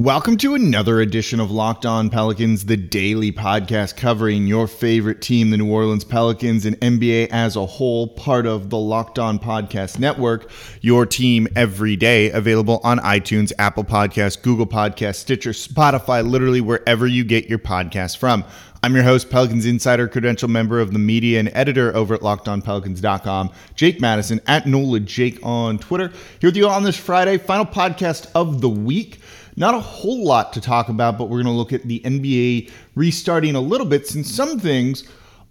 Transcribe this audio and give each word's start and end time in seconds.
Welcome 0.00 0.38
to 0.38 0.54
another 0.54 1.02
edition 1.02 1.40
of 1.40 1.50
Locked 1.50 1.84
On 1.84 2.08
Pelicans, 2.08 2.64
the 2.64 2.78
daily 2.78 3.30
podcast 3.30 3.98
covering 3.98 4.46
your 4.46 4.66
favorite 4.66 5.20
team, 5.20 5.50
the 5.50 5.58
New 5.58 5.70
Orleans 5.70 6.04
Pelicans, 6.04 6.64
and 6.64 6.80
NBA 6.80 7.28
as 7.30 7.54
a 7.54 7.66
whole, 7.66 8.08
part 8.08 8.46
of 8.46 8.70
the 8.70 8.78
Locked 8.78 9.18
On 9.18 9.38
Podcast 9.38 9.98
Network. 9.98 10.50
Your 10.80 11.04
team 11.04 11.48
every 11.54 11.96
day, 11.96 12.30
available 12.30 12.80
on 12.82 12.98
iTunes, 13.00 13.52
Apple 13.58 13.84
Podcasts, 13.84 14.40
Google 14.40 14.66
Podcasts, 14.66 15.16
Stitcher, 15.16 15.50
Spotify, 15.50 16.26
literally 16.26 16.62
wherever 16.62 17.06
you 17.06 17.22
get 17.22 17.50
your 17.50 17.58
podcast 17.58 18.16
from. 18.16 18.42
I'm 18.82 18.94
your 18.94 19.04
host, 19.04 19.28
Pelicans 19.28 19.66
Insider, 19.66 20.08
credential 20.08 20.48
member 20.48 20.80
of 20.80 20.94
the 20.94 20.98
media 20.98 21.38
and 21.38 21.50
editor 21.52 21.94
over 21.94 22.14
at 22.14 22.22
LockedOnPelicans.com, 22.22 23.50
Jake 23.74 24.00
Madison 24.00 24.40
at 24.46 24.66
NOLA 24.66 25.00
Jake 25.00 25.38
on 25.42 25.78
Twitter. 25.78 26.08
Here 26.40 26.48
with 26.48 26.56
you 26.56 26.68
on 26.68 26.84
this 26.84 26.96
Friday, 26.96 27.36
final 27.36 27.66
podcast 27.66 28.30
of 28.34 28.62
the 28.62 28.70
week. 28.70 29.20
Not 29.60 29.74
a 29.74 29.78
whole 29.78 30.24
lot 30.24 30.54
to 30.54 30.60
talk 30.62 30.88
about, 30.88 31.18
but 31.18 31.24
we're 31.26 31.42
going 31.42 31.52
to 31.54 31.58
look 31.58 31.74
at 31.74 31.82
the 31.82 32.00
NBA 32.00 32.70
restarting 32.94 33.54
a 33.54 33.60
little 33.60 33.86
bit 33.86 34.06
since 34.06 34.34
some 34.34 34.58
things 34.58 35.04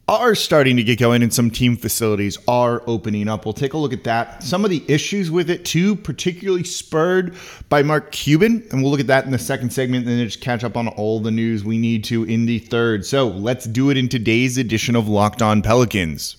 are 0.08 0.34
starting 0.34 0.78
to 0.78 0.84
get 0.84 0.98
going 0.98 1.22
and 1.22 1.32
some 1.32 1.52
team 1.52 1.78
facilities 1.78 2.40
are 2.48 2.82
opening 2.88 3.28
up. 3.28 3.46
We'll 3.46 3.54
take 3.54 3.74
a 3.74 3.78
look 3.78 3.94
at 3.94 4.06
that. 4.06 4.42
Some 4.42 4.66
of 4.66 4.72
the 4.72 4.84
issues 4.88 5.30
with 5.30 5.52
it, 5.52 5.64
too, 5.64 5.96
particularly 5.96 6.64
spurred 6.64 7.36
by 7.70 7.84
Mark 7.84 8.12
Cuban. 8.12 8.68
And 8.72 8.82
we'll 8.82 8.90
look 8.90 9.00
at 9.00 9.06
that 9.06 9.26
in 9.26 9.32
the 9.32 9.38
second 9.38 9.72
segment 9.72 10.08
and 10.08 10.18
then 10.18 10.26
just 10.26 10.42
catch 10.42 10.64
up 10.64 10.76
on 10.76 10.88
all 10.88 11.20
the 11.20 11.30
news 11.30 11.64
we 11.64 11.78
need 11.78 12.04
to 12.06 12.24
in 12.24 12.48
the 12.48 12.58
third. 12.58 13.06
So 13.06 13.28
let's 13.28 13.66
do 13.66 13.92
it 13.92 13.98
in 13.98 14.10
today's 14.10 14.58
edition 14.58 14.96
of 14.96 15.08
Locked 15.08 15.44
On 15.44 15.62
Pelicans. 15.62 16.36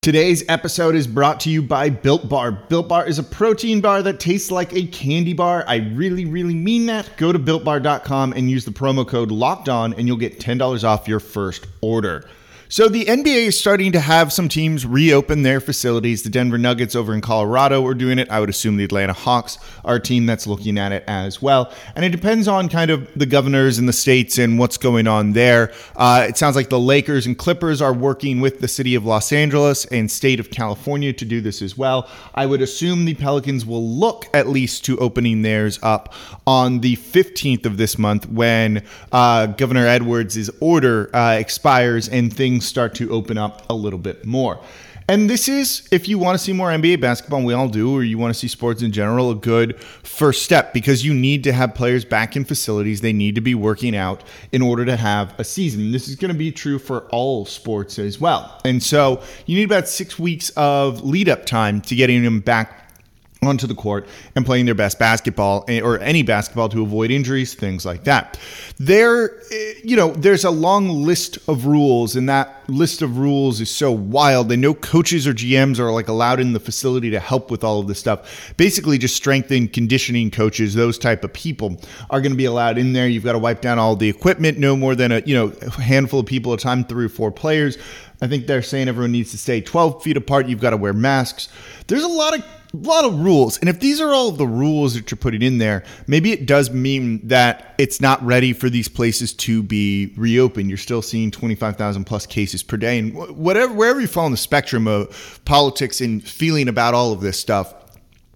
Today's 0.00 0.44
episode 0.48 0.94
is 0.94 1.08
brought 1.08 1.40
to 1.40 1.50
you 1.50 1.60
by 1.60 1.90
Built 1.90 2.28
Bar. 2.28 2.52
Built 2.52 2.88
Bar 2.88 3.08
is 3.08 3.18
a 3.18 3.22
protein 3.24 3.80
bar 3.80 4.00
that 4.00 4.20
tastes 4.20 4.48
like 4.48 4.72
a 4.72 4.86
candy 4.86 5.32
bar. 5.32 5.64
I 5.66 5.78
really, 5.92 6.24
really 6.24 6.54
mean 6.54 6.86
that. 6.86 7.10
Go 7.16 7.32
to 7.32 7.38
builtbar.com 7.38 8.32
and 8.32 8.48
use 8.48 8.64
the 8.64 8.70
promo 8.70 9.06
code 9.06 9.32
locked 9.32 9.68
on, 9.68 9.94
and 9.94 10.06
you'll 10.06 10.16
get 10.16 10.38
$10 10.38 10.84
off 10.84 11.08
your 11.08 11.18
first 11.18 11.66
order. 11.80 12.24
So 12.70 12.86
the 12.86 13.06
NBA 13.06 13.46
is 13.46 13.58
starting 13.58 13.92
to 13.92 14.00
have 14.00 14.30
some 14.30 14.46
teams 14.46 14.84
reopen 14.84 15.42
their 15.42 15.58
facilities. 15.58 16.22
The 16.22 16.28
Denver 16.28 16.58
Nuggets 16.58 16.94
over 16.94 17.14
in 17.14 17.22
Colorado 17.22 17.84
are 17.86 17.94
doing 17.94 18.18
it. 18.18 18.30
I 18.30 18.40
would 18.40 18.50
assume 18.50 18.76
the 18.76 18.84
Atlanta 18.84 19.14
Hawks 19.14 19.56
are 19.86 19.94
a 19.94 20.00
team 20.00 20.26
that's 20.26 20.46
looking 20.46 20.76
at 20.76 20.92
it 20.92 21.02
as 21.06 21.40
well. 21.40 21.72
And 21.96 22.04
it 22.04 22.10
depends 22.10 22.46
on 22.46 22.68
kind 22.68 22.90
of 22.90 23.08
the 23.16 23.24
governors 23.24 23.78
and 23.78 23.88
the 23.88 23.94
states 23.94 24.36
and 24.36 24.58
what's 24.58 24.76
going 24.76 25.06
on 25.06 25.32
there. 25.32 25.72
Uh, 25.96 26.26
it 26.28 26.36
sounds 26.36 26.56
like 26.56 26.68
the 26.68 26.78
Lakers 26.78 27.24
and 27.24 27.38
Clippers 27.38 27.80
are 27.80 27.94
working 27.94 28.38
with 28.42 28.60
the 28.60 28.68
city 28.68 28.94
of 28.94 29.06
Los 29.06 29.32
Angeles 29.32 29.86
and 29.86 30.10
state 30.10 30.38
of 30.38 30.50
California 30.50 31.14
to 31.14 31.24
do 31.24 31.40
this 31.40 31.62
as 31.62 31.78
well. 31.78 32.06
I 32.34 32.44
would 32.44 32.60
assume 32.60 33.06
the 33.06 33.14
Pelicans 33.14 33.64
will 33.64 33.88
look 33.88 34.26
at 34.34 34.46
least 34.46 34.84
to 34.84 34.98
opening 34.98 35.40
theirs 35.40 35.78
up 35.82 36.12
on 36.46 36.80
the 36.80 36.96
15th 36.96 37.64
of 37.64 37.78
this 37.78 37.96
month 37.96 38.28
when 38.28 38.84
uh, 39.10 39.46
Governor 39.46 39.86
Edwards' 39.86 40.50
order 40.60 41.08
uh, 41.16 41.36
expires 41.38 42.10
and 42.10 42.30
things 42.30 42.57
things 42.58 42.66
start 42.66 42.94
to 42.96 43.10
open 43.10 43.38
up 43.38 43.68
a 43.70 43.74
little 43.74 43.98
bit 43.98 44.24
more. 44.24 44.60
And 45.10 45.30
this 45.30 45.48
is, 45.48 45.88
if 45.90 46.06
you 46.06 46.18
want 46.18 46.36
to 46.36 46.44
see 46.44 46.52
more 46.52 46.68
NBA 46.68 47.00
basketball, 47.00 47.42
we 47.42 47.54
all 47.54 47.68
do, 47.68 47.94
or 47.94 48.02
you 48.02 48.18
want 48.18 48.34
to 48.34 48.38
see 48.38 48.48
sports 48.48 48.82
in 48.82 48.92
general, 48.92 49.30
a 49.30 49.34
good 49.34 49.80
first 49.80 50.42
step 50.42 50.74
because 50.74 51.02
you 51.02 51.14
need 51.14 51.44
to 51.44 51.52
have 51.52 51.74
players 51.74 52.04
back 52.04 52.36
in 52.36 52.44
facilities. 52.44 53.00
They 53.00 53.14
need 53.14 53.34
to 53.36 53.40
be 53.40 53.54
working 53.54 53.96
out 53.96 54.22
in 54.52 54.60
order 54.60 54.84
to 54.84 54.96
have 54.96 55.34
a 55.38 55.44
season. 55.44 55.92
This 55.92 56.08
is 56.08 56.16
going 56.16 56.30
to 56.30 56.36
be 56.36 56.52
true 56.52 56.78
for 56.78 57.06
all 57.08 57.46
sports 57.46 57.98
as 57.98 58.20
well. 58.20 58.60
And 58.66 58.82
so 58.82 59.22
you 59.46 59.56
need 59.56 59.64
about 59.64 59.88
six 59.88 60.18
weeks 60.18 60.50
of 60.56 61.02
lead 61.02 61.30
up 61.30 61.46
time 61.46 61.80
to 61.82 61.94
getting 61.94 62.22
them 62.22 62.40
back 62.40 62.87
onto 63.42 63.66
the 63.66 63.74
court 63.74 64.08
and 64.34 64.44
playing 64.44 64.66
their 64.66 64.74
best 64.74 64.98
basketball 64.98 65.64
eh, 65.68 65.80
or 65.80 65.98
any 66.00 66.22
basketball 66.22 66.68
to 66.68 66.82
avoid 66.82 67.10
injuries, 67.10 67.54
things 67.54 67.86
like 67.86 68.04
that. 68.04 68.38
There, 68.78 69.38
eh, 69.52 69.74
you 69.84 69.96
know, 69.96 70.10
there's 70.12 70.44
a 70.44 70.50
long 70.50 71.04
list 71.04 71.38
of 71.48 71.66
rules, 71.66 72.16
and 72.16 72.28
that 72.28 72.68
list 72.68 73.00
of 73.00 73.18
rules 73.18 73.60
is 73.60 73.70
so 73.70 73.92
wild. 73.92 74.50
And 74.50 74.60
no 74.60 74.74
coaches 74.74 75.26
or 75.26 75.32
GMs 75.32 75.78
are 75.78 75.92
like 75.92 76.08
allowed 76.08 76.40
in 76.40 76.52
the 76.52 76.60
facility 76.60 77.10
to 77.10 77.20
help 77.20 77.50
with 77.50 77.62
all 77.62 77.78
of 77.80 77.86
this 77.86 78.00
stuff. 78.00 78.52
Basically, 78.56 78.98
just 78.98 79.14
strength 79.14 79.50
and 79.52 79.72
conditioning 79.72 80.30
coaches, 80.30 80.74
those 80.74 80.98
type 80.98 81.22
of 81.22 81.32
people, 81.32 81.80
are 82.10 82.20
going 82.20 82.32
to 82.32 82.38
be 82.38 82.44
allowed 82.44 82.76
in 82.76 82.92
there. 82.92 83.06
You've 83.06 83.24
got 83.24 83.32
to 83.32 83.38
wipe 83.38 83.60
down 83.60 83.78
all 83.78 83.94
the 83.94 84.08
equipment, 84.08 84.58
no 84.58 84.76
more 84.76 84.94
than 84.94 85.12
a 85.12 85.22
you 85.24 85.34
know 85.34 85.52
a 85.62 85.70
handful 85.70 86.20
of 86.20 86.26
people 86.26 86.52
at 86.52 86.60
a 86.60 86.62
time, 86.62 86.84
three 86.84 87.04
or 87.04 87.10
four 87.10 87.30
players. 87.30 87.78
I 88.20 88.26
think 88.26 88.48
they're 88.48 88.62
saying 88.62 88.88
everyone 88.88 89.12
needs 89.12 89.30
to 89.30 89.38
stay 89.38 89.60
12 89.60 90.02
feet 90.02 90.16
apart. 90.16 90.48
You've 90.48 90.60
got 90.60 90.70
to 90.70 90.76
wear 90.76 90.92
masks. 90.92 91.48
There's 91.86 92.02
a 92.02 92.08
lot 92.08 92.36
of 92.36 92.44
a 92.74 92.76
lot 92.76 93.04
of 93.04 93.18
rules. 93.20 93.58
And 93.58 93.68
if 93.68 93.80
these 93.80 94.00
are 94.00 94.12
all 94.12 94.30
the 94.30 94.46
rules 94.46 94.94
that 94.94 95.10
you're 95.10 95.16
putting 95.16 95.42
in 95.42 95.58
there, 95.58 95.84
maybe 96.06 96.32
it 96.32 96.46
does 96.46 96.70
mean 96.70 97.26
that 97.28 97.74
it's 97.78 98.00
not 98.00 98.22
ready 98.22 98.52
for 98.52 98.68
these 98.68 98.88
places 98.88 99.32
to 99.34 99.62
be 99.62 100.12
reopened. 100.16 100.68
You're 100.68 100.76
still 100.76 101.02
seeing 101.02 101.30
25,000 101.30 102.04
plus 102.04 102.26
cases 102.26 102.62
per 102.62 102.76
day. 102.76 102.98
And 102.98 103.14
whatever, 103.36 103.72
wherever 103.72 104.00
you 104.00 104.06
fall 104.06 104.26
on 104.26 104.32
the 104.32 104.36
spectrum 104.36 104.86
of 104.86 105.40
politics 105.44 106.00
and 106.00 106.22
feeling 106.22 106.68
about 106.68 106.94
all 106.94 107.12
of 107.12 107.20
this 107.20 107.38
stuff, 107.38 107.74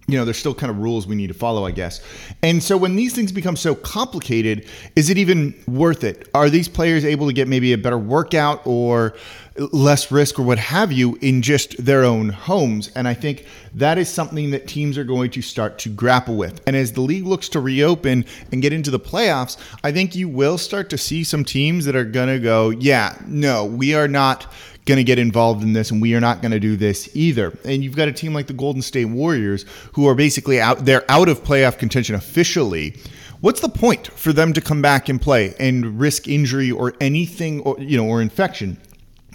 you 0.07 0.17
know, 0.17 0.25
there's 0.25 0.37
still 0.37 0.53
kind 0.53 0.69
of 0.69 0.79
rules 0.79 1.07
we 1.07 1.15
need 1.15 1.27
to 1.27 1.33
follow, 1.33 1.65
I 1.65 1.71
guess. 1.71 2.01
And 2.41 2.61
so 2.61 2.75
when 2.75 2.95
these 2.95 3.13
things 3.13 3.31
become 3.31 3.55
so 3.55 3.73
complicated, 3.73 4.67
is 4.95 5.09
it 5.09 5.17
even 5.17 5.53
worth 5.65 6.03
it? 6.03 6.27
Are 6.33 6.49
these 6.49 6.67
players 6.67 7.05
able 7.05 7.27
to 7.27 7.33
get 7.33 7.47
maybe 7.47 7.71
a 7.71 7.77
better 7.77 7.97
workout 7.97 8.61
or 8.65 9.15
less 9.57 10.11
risk 10.11 10.39
or 10.39 10.43
what 10.43 10.57
have 10.57 10.91
you 10.91 11.17
in 11.21 11.41
just 11.41 11.83
their 11.83 12.03
own 12.03 12.29
homes? 12.29 12.91
And 12.95 13.07
I 13.07 13.13
think 13.13 13.45
that 13.75 13.97
is 13.97 14.09
something 14.09 14.51
that 14.51 14.67
teams 14.67 14.97
are 14.97 15.03
going 15.03 15.31
to 15.31 15.41
start 15.41 15.77
to 15.79 15.89
grapple 15.89 16.35
with. 16.35 16.61
And 16.65 16.75
as 16.75 16.91
the 16.91 17.01
league 17.01 17.25
looks 17.25 17.49
to 17.49 17.59
reopen 17.59 18.25
and 18.51 18.61
get 18.61 18.73
into 18.73 18.91
the 18.91 18.99
playoffs, 18.99 19.57
I 19.83 19.91
think 19.91 20.15
you 20.15 20.27
will 20.27 20.57
start 20.57 20.89
to 20.91 20.97
see 20.97 21.23
some 21.23 21.45
teams 21.45 21.85
that 21.85 21.95
are 21.95 22.03
going 22.03 22.29
to 22.29 22.39
go, 22.39 22.71
yeah, 22.71 23.17
no, 23.27 23.65
we 23.65 23.93
are 23.93 24.07
not 24.07 24.51
going 24.85 24.97
to 24.97 25.03
get 25.03 25.17
involved 25.17 25.63
in 25.63 25.73
this 25.73 25.91
and 25.91 26.01
we 26.01 26.13
are 26.13 26.19
not 26.19 26.41
going 26.41 26.51
to 26.51 26.59
do 26.59 26.75
this 26.75 27.09
either. 27.15 27.57
And 27.63 27.83
you've 27.83 27.95
got 27.95 28.07
a 28.07 28.13
team 28.13 28.33
like 28.33 28.47
the 28.47 28.53
Golden 28.53 28.81
State 28.81 29.05
Warriors 29.05 29.65
who 29.93 30.07
are 30.07 30.15
basically 30.15 30.59
out 30.59 30.85
they're 30.85 31.09
out 31.09 31.29
of 31.29 31.43
playoff 31.43 31.77
contention 31.77 32.15
officially. 32.15 32.95
What's 33.39 33.61
the 33.61 33.69
point 33.69 34.07
for 34.07 34.33
them 34.33 34.53
to 34.53 34.61
come 34.61 34.81
back 34.81 35.09
and 35.09 35.21
play 35.21 35.53
and 35.59 35.99
risk 35.99 36.27
injury 36.27 36.71
or 36.71 36.93
anything 36.99 37.61
or 37.61 37.79
you 37.79 37.97
know 37.97 38.05
or 38.05 38.21
infection 38.21 38.77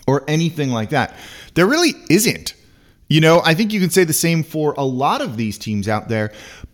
or 0.09 0.25
anything 0.27 0.71
like 0.71 0.91
that? 0.91 1.15
There 1.55 1.67
really 1.67 1.95
isn't. 2.11 2.55
You 3.09 3.23
know, 3.23 3.41
I 3.45 3.55
think 3.55 3.73
you 3.73 3.81
can 3.81 3.89
say 3.89 4.05
the 4.05 4.13
same 4.13 4.43
for 4.43 4.75
a 4.77 4.85
lot 4.85 5.23
of 5.23 5.37
these 5.37 5.57
teams 5.57 5.89
out 5.89 6.09
there, 6.09 6.31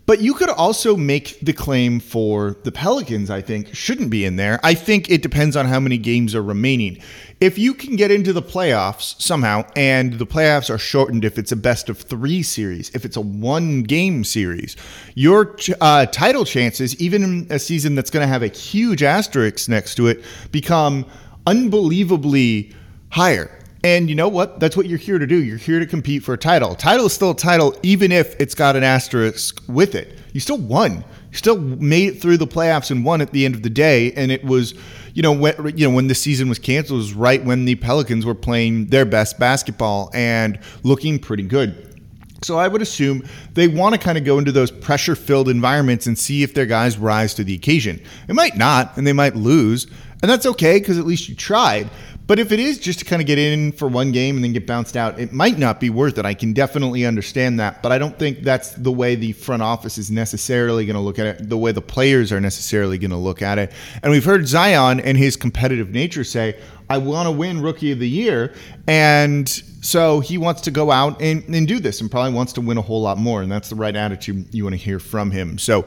but 0.07 0.21
you 0.21 0.35
could 0.35 0.51
also 0.51 0.97
make 0.97 1.39
the 1.41 1.53
claim 1.53 2.01
for 2.01 2.57
the 2.65 2.73
Pelicans, 2.73 3.31
I 3.31 3.41
think, 3.41 3.73
shouldn't 3.73 4.11
be 4.11 4.25
in 4.25 4.35
there. 4.35 4.59
I 4.65 4.75
think 4.75 5.11
it 5.11 5.23
depends 5.23 5.57
on 5.57 5.67
how 5.67 5.79
many 5.79 5.97
games 5.97 6.35
are 6.35 6.43
remaining. 6.43 7.01
If 7.41 7.57
you 7.57 7.73
can 7.73 7.95
get 7.95 8.11
into 8.11 8.33
the 8.33 8.43
playoffs 8.43 9.21
somehow, 9.23 9.65
and 9.77 10.15
the 10.15 10.27
playoffs 10.27 10.75
are 10.75 10.79
shortened 10.79 11.25
if 11.25 11.39
it's 11.39 11.53
a 11.53 11.57
best 11.57 11.89
of 11.89 11.99
three 11.99 12.43
series, 12.43 12.91
if 12.95 13.05
it's 13.05 13.17
a 13.17 13.21
one 13.21 13.85
game 13.85 14.25
series, 14.25 14.77
your 15.15 15.57
uh, 15.81 16.07
title 16.07 16.45
chances, 16.45 17.01
even 17.01 17.23
in 17.23 17.47
a 17.51 17.61
season 17.61 17.95
that's 17.95 18.11
going 18.11 18.25
to 18.25 18.29
have 18.29 18.43
a 18.43 18.49
huge 18.49 19.05
asterisk 19.05 19.69
next 19.69 19.95
to 19.95 20.09
it, 20.09 20.25
become 20.51 21.07
unbelievably 21.47 22.75
higher. 23.15 23.49
And 23.85 24.09
you 24.09 24.17
know 24.17 24.29
what? 24.29 24.59
That's 24.59 24.77
what 24.77 24.87
you're 24.87 24.99
here 24.99 25.19
to 25.19 25.27
do. 25.27 25.37
You're 25.37 25.57
here 25.57 25.79
to 25.79 25.87
compete 25.87 26.25
for 26.25 26.35
a 26.35 26.39
title. 26.39 26.75
Title 26.75 27.07
is 27.07 27.13
still 27.13 27.31
a 27.31 27.37
title, 27.37 27.77
even 27.85 28.11
if 28.11 28.35
it's 28.41 28.55
got 28.55 28.75
an 28.75 28.83
asterisk 28.83 29.63
with 29.69 29.95
it. 29.95 30.19
You 30.33 30.41
still 30.41 30.59
won. 30.59 31.05
You 31.31 31.37
still 31.37 31.59
made 31.61 32.15
it 32.15 32.21
through 32.21 32.39
the 32.39 32.47
playoffs 32.47 32.91
and 32.91 33.05
won 33.05 33.21
at 33.21 33.31
the 33.31 33.45
end 33.45 33.55
of 33.55 33.63
the 33.63 33.71
day. 33.71 34.11
And 34.13 34.33
it 34.33 34.43
was, 34.43 34.75
you 35.13 35.23
know, 35.23 35.33
when 35.33 35.77
you 35.77 35.89
know 35.89 35.95
when 35.95 36.09
the 36.09 36.15
season 36.15 36.49
was 36.49 36.59
canceled, 36.59 36.99
it 36.99 37.03
was 37.03 37.15
right 37.15 37.45
when 37.45 37.67
the 37.67 37.77
Pelicans 37.77 38.27
were 38.27 38.35
playing 38.35 38.87
their 38.87 39.05
best 39.05 39.39
basketball 39.39 40.11
and 40.13 40.59
looking 40.83 41.21
pretty 41.21 41.45
good. 41.45 41.95
So 42.43 42.59
I 42.59 42.67
would 42.67 42.83
assume 42.83 43.23
they 43.53 43.69
want 43.69 43.95
to 43.95 44.01
kind 44.01 44.19
of 44.19 44.25
go 44.25 44.39
into 44.39 44.51
those 44.51 44.71
pressure 44.71 45.15
filled 45.15 45.49
environments 45.49 46.07
and 46.07 46.19
see 46.19 46.43
if 46.43 46.53
their 46.53 46.67
guys 46.67 46.99
rise 46.99 47.33
to 47.35 47.45
the 47.45 47.55
occasion. 47.55 48.03
It 48.29 48.35
might 48.35 48.57
not, 48.57 48.97
and 48.97 49.07
they 49.07 49.13
might 49.13 49.37
lose, 49.37 49.87
and 50.23 50.31
that's 50.31 50.47
okay 50.47 50.79
because 50.79 50.99
at 50.99 51.07
least 51.07 51.29
you 51.29 51.35
tried. 51.35 51.91
But 52.27 52.39
if 52.39 52.53
it 52.53 52.61
is 52.61 52.79
just 52.79 53.01
to 53.01 53.05
kind 53.05 53.21
of 53.21 53.27
get 53.27 53.39
in 53.39 53.73
for 53.73 53.87
one 53.87 54.13
game 54.13 54.37
and 54.37 54.45
then 54.45 54.53
get 54.53 54.67
bounced 54.67 54.97
out, 54.97 55.21
it 55.21 55.33
might 55.33 55.59
not 55.59 55.79
be 55.79 55.91
worth 55.91 56.17
it. 56.19 56.25
I 56.25 56.35
can 56.35 56.53
definitely 56.53 57.05
understand 57.05 57.61
that. 57.61 57.83
But 57.83 57.93
I 57.93 57.99
don't 57.99 58.19
think 58.19 58.41
that's 58.41 58.71
the 58.71 58.93
way 58.93 59.15
the 59.15 59.33
front 59.33 59.63
office 59.63 59.99
is 59.99 60.11
necessarily 60.11 60.87
going 60.87 60.95
to 60.95 61.01
look 61.01 61.19
at 61.19 61.27
it, 61.27 61.49
the 61.49 61.59
way 61.59 61.73
the 61.73 61.83
players 61.83 62.33
are 62.33 62.41
necessarily 62.41 62.97
going 62.97 63.11
to 63.11 63.17
look 63.17 63.43
at 63.43 63.59
it. 63.59 63.73
And 64.03 64.11
we've 64.11 64.25
heard 64.25 64.49
Zion 64.49 65.01
and 65.01 65.19
his 65.19 65.37
competitive 65.37 65.91
nature 65.91 66.25
say, 66.25 66.59
I 66.89 66.99
want 66.99 67.27
to 67.27 67.31
win 67.33 67.61
rookie 67.63 67.93
of 67.93 67.99
the 67.99 68.09
year. 68.09 68.55
And 68.87 69.49
so 69.49 70.21
he 70.21 70.39
wants 70.39 70.63
to 70.63 70.71
go 70.71 70.91
out 70.91 71.21
and, 71.21 71.43
and 71.55 71.69
do 71.69 71.79
this 71.79 72.01
and 72.01 72.11
probably 72.11 72.33
wants 72.33 72.55
to 72.55 72.61
win 72.61 72.79
a 72.79 72.83
whole 72.83 73.03
lot 73.03 73.19
more. 73.19 73.43
And 73.43 73.53
that's 73.53 73.69
the 73.69 73.75
right 73.75 73.95
attitude 73.95 74.55
you 74.55 74.65
want 74.65 74.75
to 74.75 74.79
hear 74.79 74.99
from 74.99 75.31
him. 75.31 75.59
So 75.59 75.87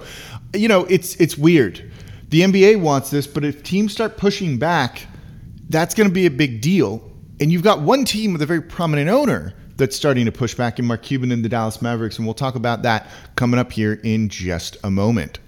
you 0.53 0.67
know, 0.67 0.85
it's 0.85 1.15
it's 1.15 1.37
weird. 1.37 1.91
The 2.29 2.41
NBA 2.41 2.81
wants 2.81 3.09
this, 3.09 3.25
but 3.25 3.45
if 3.45 3.63
teams 3.63 3.93
start 3.93 4.17
pushing 4.17 4.57
back, 4.57 5.07
that's 5.69 5.93
going 5.93 6.09
to 6.09 6.13
be 6.13 6.25
a 6.25 6.31
big 6.31 6.61
deal. 6.61 7.11
And 7.39 7.51
you've 7.51 7.63
got 7.63 7.81
one 7.81 8.05
team 8.05 8.33
with 8.33 8.41
a 8.41 8.45
very 8.45 8.61
prominent 8.61 9.09
owner 9.09 9.53
that's 9.77 9.95
starting 9.95 10.25
to 10.25 10.31
push 10.31 10.55
back 10.55 10.79
in 10.79 10.85
Mark 10.85 11.03
Cuban 11.03 11.31
and 11.31 11.45
the 11.45 11.49
Dallas 11.49 11.81
Mavericks, 11.81 12.17
and 12.17 12.25
we'll 12.25 12.33
talk 12.33 12.55
about 12.55 12.81
that 12.81 13.07
coming 13.35 13.59
up 13.59 13.71
here 13.71 13.99
in 14.03 14.27
just 14.27 14.75
a 14.83 14.89
moment. 14.89 15.39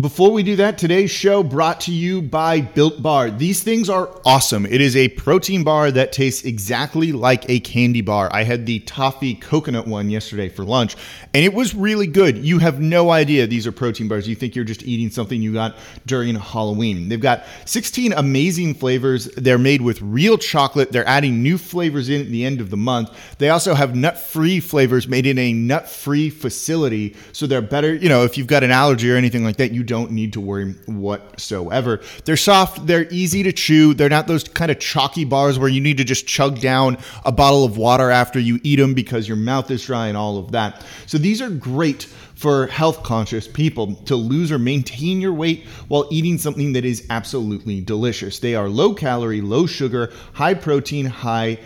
Before 0.00 0.30
we 0.30 0.44
do 0.44 0.54
that, 0.54 0.78
today's 0.78 1.10
show 1.10 1.42
brought 1.42 1.80
to 1.80 1.92
you 1.92 2.22
by 2.22 2.60
Built 2.60 3.02
Bar. 3.02 3.32
These 3.32 3.64
things 3.64 3.90
are 3.90 4.08
awesome. 4.24 4.64
It 4.64 4.80
is 4.80 4.94
a 4.94 5.08
protein 5.08 5.64
bar 5.64 5.90
that 5.90 6.12
tastes 6.12 6.44
exactly 6.44 7.10
like 7.10 7.50
a 7.50 7.58
candy 7.58 8.00
bar. 8.00 8.28
I 8.32 8.44
had 8.44 8.64
the 8.64 8.78
toffee 8.78 9.34
coconut 9.34 9.88
one 9.88 10.08
yesterday 10.08 10.50
for 10.50 10.64
lunch, 10.64 10.94
and 11.34 11.44
it 11.44 11.52
was 11.52 11.74
really 11.74 12.06
good. 12.06 12.38
You 12.38 12.60
have 12.60 12.80
no 12.80 13.10
idea 13.10 13.48
these 13.48 13.66
are 13.66 13.72
protein 13.72 14.06
bars. 14.06 14.28
You 14.28 14.36
think 14.36 14.54
you're 14.54 14.64
just 14.64 14.84
eating 14.84 15.10
something 15.10 15.42
you 15.42 15.52
got 15.52 15.74
during 16.06 16.36
Halloween. 16.36 17.08
They've 17.08 17.18
got 17.18 17.42
16 17.64 18.12
amazing 18.12 18.74
flavors. 18.74 19.24
They're 19.34 19.58
made 19.58 19.82
with 19.82 20.00
real 20.00 20.38
chocolate. 20.38 20.92
They're 20.92 21.08
adding 21.08 21.42
new 21.42 21.58
flavors 21.58 22.08
in 22.08 22.20
at 22.20 22.28
the 22.28 22.44
end 22.44 22.60
of 22.60 22.70
the 22.70 22.76
month. 22.76 23.10
They 23.38 23.48
also 23.48 23.74
have 23.74 23.96
nut-free 23.96 24.60
flavors 24.60 25.08
made 25.08 25.26
in 25.26 25.38
a 25.40 25.52
nut-free 25.52 26.30
facility, 26.30 27.16
so 27.32 27.48
they're 27.48 27.60
better, 27.60 27.92
you 27.92 28.08
know, 28.08 28.22
if 28.22 28.38
you've 28.38 28.46
got 28.46 28.62
an 28.62 28.70
allergy 28.70 29.10
or 29.10 29.16
anything 29.16 29.42
like 29.42 29.56
that, 29.56 29.72
you 29.72 29.87
don't 29.88 30.12
need 30.12 30.34
to 30.34 30.40
worry 30.40 30.74
whatsoever. 30.86 32.00
They're 32.24 32.36
soft, 32.36 32.86
they're 32.86 33.08
easy 33.10 33.42
to 33.42 33.52
chew. 33.52 33.94
They're 33.94 34.08
not 34.08 34.28
those 34.28 34.44
kind 34.44 34.70
of 34.70 34.78
chalky 34.78 35.24
bars 35.24 35.58
where 35.58 35.68
you 35.68 35.80
need 35.80 35.96
to 35.96 36.04
just 36.04 36.28
chug 36.28 36.60
down 36.60 36.98
a 37.24 37.32
bottle 37.32 37.64
of 37.64 37.76
water 37.76 38.10
after 38.10 38.38
you 38.38 38.60
eat 38.62 38.76
them 38.76 38.94
because 38.94 39.26
your 39.26 39.36
mouth 39.36 39.68
is 39.72 39.84
dry 39.84 40.06
and 40.06 40.16
all 40.16 40.38
of 40.38 40.52
that. 40.52 40.84
So 41.06 41.18
these 41.18 41.42
are 41.42 41.50
great 41.50 42.06
for 42.38 42.68
health 42.68 43.02
conscious 43.02 43.48
people 43.48 43.96
to 44.04 44.14
lose 44.14 44.52
or 44.52 44.60
maintain 44.60 45.20
your 45.20 45.32
weight 45.32 45.64
while 45.88 46.06
eating 46.12 46.38
something 46.38 46.72
that 46.74 46.84
is 46.84 47.04
absolutely 47.10 47.80
delicious. 47.80 48.38
They 48.38 48.54
are 48.54 48.68
low 48.68 48.94
calorie, 48.94 49.40
low 49.40 49.66
sugar, 49.66 50.12
high 50.34 50.54
protein, 50.54 51.06
high 51.06 51.58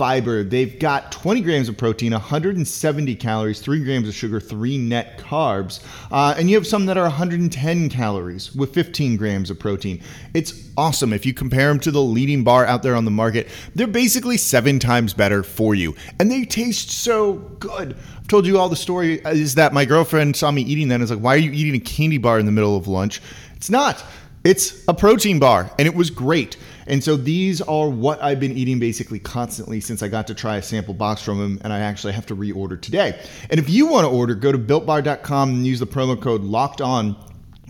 fiber. 0.00 0.42
They've 0.42 0.78
got 0.78 1.12
20 1.12 1.42
grams 1.42 1.68
of 1.68 1.76
protein, 1.76 2.12
170 2.12 3.14
calories, 3.16 3.60
3 3.60 3.84
grams 3.84 4.08
of 4.08 4.14
sugar, 4.14 4.40
3 4.40 4.78
net 4.78 5.18
carbs. 5.18 5.84
Uh, 6.10 6.34
and 6.38 6.48
you 6.48 6.56
have 6.56 6.66
some 6.66 6.86
that 6.86 6.96
are 6.96 7.02
110 7.02 7.90
calories 7.90 8.54
with 8.54 8.72
15 8.72 9.18
grams 9.18 9.50
of 9.50 9.58
protein. 9.58 10.00
It's 10.32 10.70
awesome. 10.78 11.12
If 11.12 11.26
you 11.26 11.34
compare 11.34 11.68
them 11.68 11.78
to 11.80 11.90
the 11.90 12.00
leading 12.00 12.42
bar 12.44 12.64
out 12.64 12.82
there 12.82 12.96
on 12.96 13.04
the 13.04 13.10
market, 13.10 13.48
they're 13.74 13.86
basically 13.86 14.38
seven 14.38 14.78
times 14.78 15.12
better 15.12 15.42
for 15.42 15.74
you. 15.74 15.94
And 16.18 16.30
they 16.30 16.46
taste 16.46 16.90
so 16.90 17.34
good. 17.34 17.94
I've 18.16 18.26
told 18.26 18.46
you 18.46 18.58
all 18.58 18.70
the 18.70 18.76
story 18.76 19.20
is 19.26 19.56
that 19.56 19.74
my 19.74 19.84
girlfriend 19.84 20.34
saw 20.34 20.50
me 20.50 20.62
eating 20.62 20.88
that 20.88 20.94
and 20.94 21.02
was 21.02 21.10
like, 21.10 21.20
Why 21.20 21.34
are 21.34 21.36
you 21.36 21.52
eating 21.52 21.74
a 21.74 21.84
candy 21.84 22.16
bar 22.16 22.38
in 22.38 22.46
the 22.46 22.52
middle 22.52 22.74
of 22.74 22.88
lunch? 22.88 23.20
It's 23.54 23.68
not. 23.68 24.02
It's 24.42 24.82
a 24.88 24.94
protein 24.94 25.38
bar, 25.38 25.70
and 25.78 25.86
it 25.86 25.94
was 25.94 26.08
great. 26.08 26.56
And 26.90 27.02
so 27.02 27.16
these 27.16 27.60
are 27.62 27.88
what 27.88 28.20
I've 28.20 28.40
been 28.40 28.52
eating 28.52 28.80
basically 28.80 29.20
constantly 29.20 29.80
since 29.80 30.02
I 30.02 30.08
got 30.08 30.26
to 30.26 30.34
try 30.34 30.56
a 30.56 30.62
sample 30.62 30.92
box 30.92 31.22
from 31.22 31.38
them, 31.38 31.60
and 31.62 31.72
I 31.72 31.78
actually 31.78 32.12
have 32.14 32.26
to 32.26 32.36
reorder 32.36 32.78
today. 32.78 33.18
And 33.48 33.60
if 33.60 33.70
you 33.70 33.86
want 33.86 34.04
to 34.04 34.10
order, 34.10 34.34
go 34.34 34.50
to 34.50 34.58
builtbar.com 34.58 35.48
and 35.50 35.66
use 35.66 35.78
the 35.78 35.86
promo 35.86 36.20
code 36.20 36.42
locked 36.42 36.80
on 36.80 37.16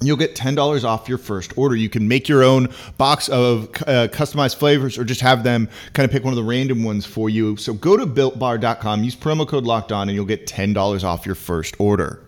you'll 0.02 0.16
get 0.16 0.34
$10 0.34 0.82
off 0.82 1.10
your 1.10 1.18
first 1.18 1.52
order. 1.58 1.76
You 1.76 1.90
can 1.90 2.08
make 2.08 2.26
your 2.26 2.42
own 2.42 2.68
box 2.96 3.28
of 3.28 3.64
uh, 3.86 4.08
customized 4.08 4.56
flavors 4.56 4.96
or 4.96 5.04
just 5.04 5.20
have 5.20 5.44
them 5.44 5.68
kind 5.92 6.06
of 6.06 6.10
pick 6.10 6.24
one 6.24 6.32
of 6.32 6.36
the 6.36 6.42
random 6.42 6.84
ones 6.84 7.04
for 7.04 7.28
you. 7.28 7.58
So 7.58 7.74
go 7.74 7.98
to 7.98 8.06
builtbar.com, 8.06 9.04
use 9.04 9.14
promo 9.14 9.46
code 9.46 9.64
locked 9.64 9.92
on, 9.92 10.08
and 10.08 10.16
you'll 10.16 10.24
get 10.24 10.46
$10 10.46 11.04
off 11.04 11.26
your 11.26 11.34
first 11.34 11.78
order. 11.78 12.22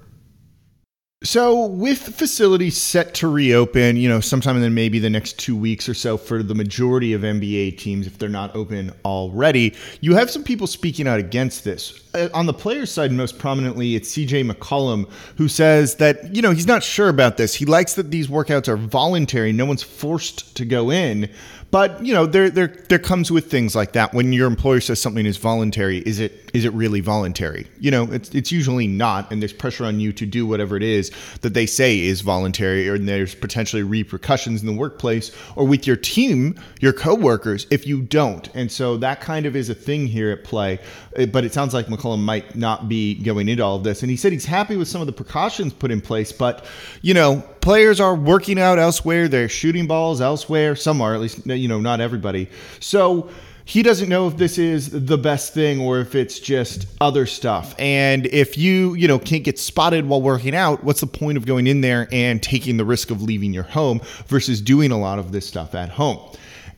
So, 1.25 1.67
with 1.67 2.01
facilities 2.01 2.77
set 2.77 3.15
to 3.15 3.29
reopen, 3.29 3.97
you 3.97 4.09
know, 4.09 4.19
sometime 4.19 4.61
in 4.61 4.75
maybe 4.75 4.99
the 4.99 5.09
next 5.09 5.39
two 5.39 5.57
weeks 5.57 5.89
or 5.89 5.95
so 5.95 6.17
for 6.17 6.43
the 6.43 6.55
majority 6.55 7.13
of 7.13 7.23
NBA 7.23 7.79
teams, 7.79 8.09
if 8.09 8.19
they're 8.19 8.29
not 8.29 8.57
open 8.57 8.93
already, 9.05 9.73
you 10.01 10.17
have 10.17 10.33
some 10.33 10.43
people 10.43 10.67
speaking 10.67 11.07
out 11.07 11.21
against 11.21 11.63
this. 11.63 12.03
Uh, 12.13 12.29
on 12.35 12.47
the 12.47 12.53
players' 12.53 12.91
side, 12.91 13.13
most 13.13 13.39
prominently, 13.39 13.95
it's 13.95 14.13
CJ 14.13 14.51
McCollum, 14.51 15.09
who 15.37 15.47
says 15.47 15.95
that, 15.97 16.35
you 16.35 16.43
know, 16.43 16.51
he's 16.51 16.67
not 16.67 16.83
sure 16.83 17.09
about 17.09 17.37
this. 17.37 17.55
He 17.55 17.67
likes 17.67 17.95
that 17.95 18.11
these 18.11 18.27
workouts 18.27 18.67
are 18.67 18.77
voluntary, 18.77 19.53
no 19.53 19.65
one's 19.65 19.85
forced 19.85 20.57
to 20.57 20.65
go 20.65 20.91
in. 20.91 21.31
But 21.73 22.05
you 22.05 22.13
know, 22.13 22.27
there 22.27 22.51
there 22.51 22.67
there 22.67 22.99
comes 22.99 23.33
with 23.33 23.51
things 23.51 23.75
like 23.75 23.93
that. 23.93 24.13
When 24.13 24.35
your 24.35 24.47
employer 24.47 24.81
says 24.81 25.01
something 25.01 25.25
is 25.25 25.39
voluntary, 25.39 26.01
is 26.01 26.21
it 26.21 26.51
is 26.53 26.67
it 26.67 26.73
really 26.75 27.01
voluntary? 27.01 27.67
You 27.81 27.91
know, 27.91 28.13
it's 28.13 28.29
it's 28.35 28.53
usually 28.53 28.87
not, 28.87 29.33
and 29.33 29.41
there's 29.41 29.55
pressure 29.55 29.87
on 29.87 29.99
you 29.99 30.13
to 30.13 30.27
do 30.27 30.47
whatever 30.47 30.77
it 30.77 30.83
is 30.83 31.11
that 31.41 31.55
they 31.55 31.67
say 31.67 32.01
is 32.01 32.21
voluntary, 32.21 32.89
or 32.89 32.99
there's 32.99 33.35
potentially 33.35 33.83
repercussions 33.83 34.61
in 34.61 34.67
the 34.67 34.73
workplace 34.73 35.33
or 35.57 35.67
with 35.67 35.87
your 35.87 35.97
team, 35.97 36.59
your 36.81 36.93
coworkers, 36.93 37.67
if 37.71 37.87
you 37.87 38.03
don't. 38.03 38.49
And 38.55 38.71
so 38.71 38.97
that 38.99 39.21
kind 39.21 39.47
of 39.47 39.57
is 39.57 39.69
a 39.69 39.75
thing 39.75 40.07
here 40.07 40.31
at 40.31 40.45
play. 40.45 40.79
Uh, 41.19 41.27
but 41.27 41.45
it 41.45 41.53
sounds 41.53 41.75
like 41.75 41.87
McCollum 41.87 42.21
might 42.21 42.57
not 42.57 42.89
be 42.89 43.15
going 43.15 43.49
into 43.49 43.63
all 43.63 43.77
of 43.77 43.85
this, 43.85 44.03
and 44.03 44.11
he 44.11 44.17
said 44.17 44.33
he's 44.33 44.45
happy 44.45 44.77
with 44.77 44.89
some 44.89 45.01
of 45.01 45.07
the 45.07 45.13
precautions 45.13 45.73
put 45.73 45.91
in 45.91 46.01
place, 46.01 46.33
but 46.33 46.65
you 47.03 47.15
know, 47.15 47.43
players 47.61 48.01
are 48.01 48.15
working 48.15 48.59
out 48.59 48.79
elsewhere. 48.79 49.29
They're 49.29 49.49
shooting 49.49 49.87
balls 49.87 50.21
elsewhere. 50.21 50.77
Some 50.77 51.01
are, 51.01 51.15
at 51.15 51.21
least, 51.21 51.47
you 51.47 51.69
know, 51.69 51.81
not 51.81 52.01
everybody. 52.01 52.49
So 52.81 53.31
he 53.65 53.83
doesn't 53.83 54.09
know 54.09 54.27
if 54.27 54.37
this 54.37 54.59
is 54.59 54.91
the 54.91 55.19
best 55.19 55.55
thing 55.55 55.81
or 55.81 56.01
if 56.01 56.15
it's 56.15 56.39
just 56.41 56.87
other 57.01 57.27
stuff. 57.27 57.75
And 57.79 58.27
if 58.27 58.59
you, 58.59 58.95
you 58.95 59.07
know, 59.07 59.19
can't 59.19 59.45
get 59.45 59.59
spotted 59.59 60.07
while 60.07 60.21
working 60.21 60.55
out, 60.55 60.83
what's 60.83 61.01
the 61.01 61.07
point 61.07 61.37
of 61.37 61.47
going 61.47 61.67
in 61.67 61.81
there 61.81 62.09
and 62.13 62.43
taking 62.43 62.77
the 62.77 62.85
risk 62.85 63.11
of 63.11 63.23
leaving 63.23 63.53
your 63.53 63.63
home 63.63 64.01
versus 64.27 64.61
doing 64.61 64.91
a 64.91 64.99
lot 64.99 65.19
of 65.19 65.33
this 65.33 65.47
stuff 65.47 65.75
at 65.75 65.91
home? 65.91 66.19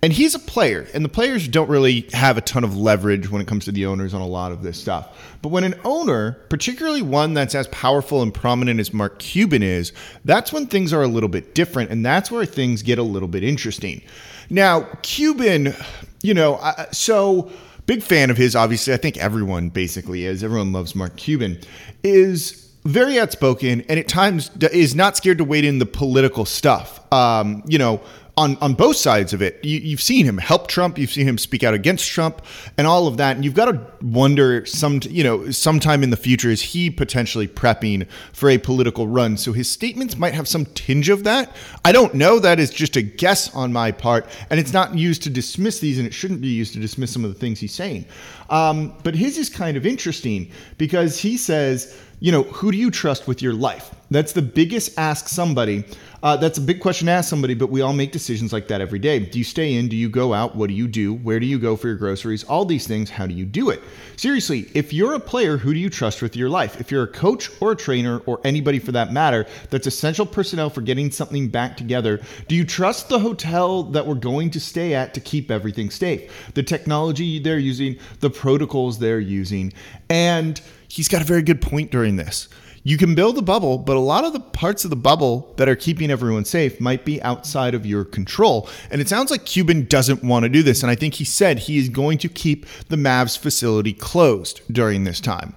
And 0.03 0.13
he's 0.13 0.35
a 0.35 0.39
player, 0.39 0.87
and 0.93 1.03
the 1.03 1.09
players 1.09 1.49
don't 1.49 1.71
really 1.71 2.07
have 2.13 2.37
a 2.37 2.43
ton 2.43 2.63
of 2.63 2.77
leverage 2.77 3.31
when 3.31 3.41
it 3.41 3.49
comes 3.49 3.65
to 3.65 3.73
the 3.73 3.87
owners 3.87 4.13
on 4.13 4.21
a 4.21 4.27
lot 4.27 4.53
of 4.53 4.63
this 4.63 4.79
stuff. 4.79 5.19
But 5.41 5.49
when 5.49 5.65
an 5.65 5.77
owner, 5.83 6.33
particularly 6.51 7.01
one 7.01 7.33
that's 7.33 7.55
as 7.55 7.69
powerful 7.69 8.21
and 8.21 8.35
prominent 8.35 8.81
as 8.81 8.93
Mark 8.93 9.19
Cuban 9.19 9.63
is, 9.63 9.95
that's 10.23 10.53
when 10.53 10.67
things 10.67 10.93
are 10.93 11.03
a 11.03 11.09
little 11.09 11.31
bit 11.31 11.55
different, 11.55 11.91
and 11.91 12.05
that's 12.05 12.31
where 12.31 12.45
things 12.45 12.83
get 12.83 12.99
a 12.99 13.03
little 13.03 13.29
bit 13.29 13.43
interesting. 13.43 14.03
Now, 14.51 14.83
Cuban, 15.01 15.75
you 16.25 16.33
know, 16.33 16.59
so 16.91 17.53
big 17.85 18.03
fan 18.03 18.31
of 18.31 18.39
his, 18.39 18.57
obviously. 18.57 18.95
I 18.95 18.97
think 18.97 19.19
everyone 19.19 19.69
basically 19.69 20.25
is. 20.25 20.43
Everyone 20.43 20.73
loves 20.73 20.95
Mark 20.95 21.17
Cuban. 21.17 21.61
Is 22.03 22.73
very 22.85 23.19
outspoken 23.19 23.83
and 23.83 23.99
at 23.99 24.09
times 24.09 24.51
is 24.73 24.95
not 24.95 25.17
scared 25.17 25.39
to 25.39 25.45
wade 25.45 25.67
in 25.67 25.79
the 25.79 25.87
political 25.87 26.47
stuff. 26.47 27.01
Um, 27.13 27.63
you 27.67 27.79
know, 27.79 28.01
on 28.37 28.57
on 28.61 28.75
both 28.75 28.97
sides 28.97 29.33
of 29.33 29.43
it. 29.43 29.65
You, 29.65 29.91
have 29.91 30.03
seen 30.03 30.27
him 30.27 30.39
help 30.39 30.67
Trump, 30.67 30.99
you've 30.99 31.11
seen 31.11 31.29
him 31.29 31.39
speak 31.39 31.63
out 31.63 31.75
against 31.75 32.09
Trump, 32.09 32.43
and 32.77 32.87
all 32.87 33.07
of 33.07 33.17
that. 33.19 33.37
And 33.37 33.45
you've 33.45 33.55
got 33.55 33.67
to 33.67 33.81
wonder 34.03 34.67
some, 34.67 35.01
you 35.05 35.23
know, 35.23 35.51
sometime 35.51 36.03
in 36.03 36.11
the 36.11 36.17
future 36.17 36.51
is 36.51 36.61
he 36.61 36.91
potentially 36.91 37.47
prepping 37.47 38.09
for 38.33 38.51
a 38.51 38.59
political 38.59 39.07
run? 39.07 39.37
So 39.37 39.53
his 39.53 39.71
statements 39.71 40.17
might 40.17 40.35
have 40.35 40.49
some 40.49 40.67
tinge 40.67 41.09
of 41.09 41.25
that. 41.25 41.55
I 41.85 41.93
don't 41.93 42.15
know. 42.15 42.39
That 42.39 42.59
is 42.59 42.71
just 42.71 42.97
a 42.97 43.03
guess 43.03 43.55
on 43.55 43.73
my 43.73 43.93
part, 43.93 44.27
and 44.51 44.59
it's 44.59 44.73
not 44.73 44.97
used 44.97 45.23
to 45.25 45.31
dismiss 45.31 45.79
these, 45.79 45.99
and 45.99 46.07
it 46.07 46.15
shouldn't 46.15 46.41
be 46.41 46.49
used 46.49 46.73
to 46.75 46.81
dismiss 46.81 47.13
some 47.13 47.25
of 47.25 47.33
the 47.33 47.39
things 47.39 47.61
he's 47.61 47.75
saying. 47.75 48.07
Um, 48.51 48.95
but 49.03 49.15
his 49.15 49.39
is 49.39 49.49
kind 49.49 49.77
of 49.77 49.87
interesting 49.87 50.51
because 50.77 51.19
he 51.19 51.37
says 51.37 51.99
you 52.21 52.33
know, 52.33 52.43
who 52.45 52.73
do 52.73 52.79
you 52.79 52.91
trust 52.91 53.27
with 53.27 53.43
your 53.43 53.53
life? 53.53 53.95
That's 54.11 54.33
the 54.33 54.43
biggest 54.43 54.99
ask 54.99 55.29
somebody. 55.29 55.85
Uh, 56.23 56.37
that's 56.37 56.57
a 56.57 56.61
big 56.61 56.81
question 56.81 57.07
to 57.07 57.13
ask 57.13 57.29
somebody, 57.29 57.53
but 57.53 57.69
we 57.69 57.83
all 57.83 57.93
make 57.93 58.13
decisions 58.13 58.51
like 58.51 58.69
that 58.69 58.81
every 58.81 58.99
day. 58.99 59.19
Do 59.19 59.39
you 59.39 59.45
stay 59.45 59.75
in? 59.75 59.89
Do 59.89 59.97
you 59.97 60.09
go 60.09 60.33
out? 60.33 60.57
What 60.57 60.69
do 60.69 60.75
you 60.75 60.87
do? 60.87 61.15
Where 61.15 61.39
do 61.39 61.45
you 61.45 61.59
go 61.59 61.77
for 61.77 61.89
your 61.89 61.97
groceries? 61.97 62.45
All 62.45 62.65
these 62.65 62.87
things, 62.87 63.11
how 63.11 63.27
do 63.27 63.35
you 63.35 63.45
do 63.45 63.69
it? 63.69 63.83
Seriously, 64.17 64.71
if 64.73 64.93
you're 64.93 65.15
a 65.15 65.21
player, 65.21 65.59
who 65.59 65.75
do 65.75 65.81
you 65.81 65.91
trust 65.91 66.23
with 66.23 66.35
your 66.35 66.49
life? 66.49 66.81
If 66.81 66.91
you're 66.91 67.03
a 67.03 67.09
coach 67.09 67.51
or 67.61 67.73
a 67.73 67.77
trainer 67.77 68.21
or 68.21 68.41
anybody 68.45 68.79
for 68.79 68.93
that 68.93 69.13
matter 69.13 69.47
that's 69.69 69.87
essential 69.87 70.25
personnel 70.25 70.71
for 70.71 70.81
getting 70.81 71.11
something 71.11 71.49
back 71.49 71.77
together, 71.77 72.23
do 72.49 72.55
you 72.55 72.65
trust 72.65 73.11
the 73.11 73.19
hotel 73.19 73.83
that 73.83 74.07
we're 74.07 74.15
going 74.15 74.51
to 74.53 74.61
stay 74.61 74.95
at 74.95 75.13
to 75.15 75.21
keep 75.21 75.51
everything 75.51 75.91
safe? 75.91 76.53
The 76.55 76.63
technology 76.63 77.39
they're 77.39 77.59
using, 77.59 77.99
the 78.21 78.31
protocols 78.31 78.99
they're 78.99 79.21
using, 79.21 79.75
and 80.09 80.61
he's 80.89 81.09
got 81.09 81.23
a 81.23 81.25
very 81.25 81.43
good 81.43 81.61
point 81.61 81.91
during 81.91 82.17
this. 82.17 82.49
You 82.87 82.99
can 82.99 83.15
build 83.15 83.39
a 83.39 83.43
bubble, 83.43 83.79
but 83.79 83.97
a 83.97 84.01
lot 84.01 84.25
of 84.25 84.35
the 84.35 84.41
parts 84.41 84.85
of 84.85 84.91
the 84.91 84.97
bubble 84.97 85.55
that 85.57 85.71
are 85.71 85.75
keeping 85.75 86.11
everyone 86.11 86.45
safe 86.45 86.79
might 86.81 87.07
be 87.07 87.21
outside 87.23 87.75
of 87.75 87.87
your 87.87 88.05
control. 88.05 88.69
And 88.91 89.01
it 89.01 89.09
sounds 89.09 89.31
like 89.31 89.47
Cuban 89.47 89.87
doesn't 89.87 90.23
want 90.23 90.43
to 90.43 90.51
do 90.51 90.63
this. 90.63 90.83
And 90.83 90.91
I 90.91 90.95
think 90.95 91.15
he 91.15 91.25
said 91.25 91.61
he 91.61 91.79
is 91.79 91.89
going 91.89 92.19
to 92.19 92.29
keep 92.29 92.67
the 92.91 92.97
Mavs 92.97 93.39
facility 93.39 93.95
closed 93.95 94.61
during 94.71 95.05
this 95.05 95.19
time. 95.19 95.55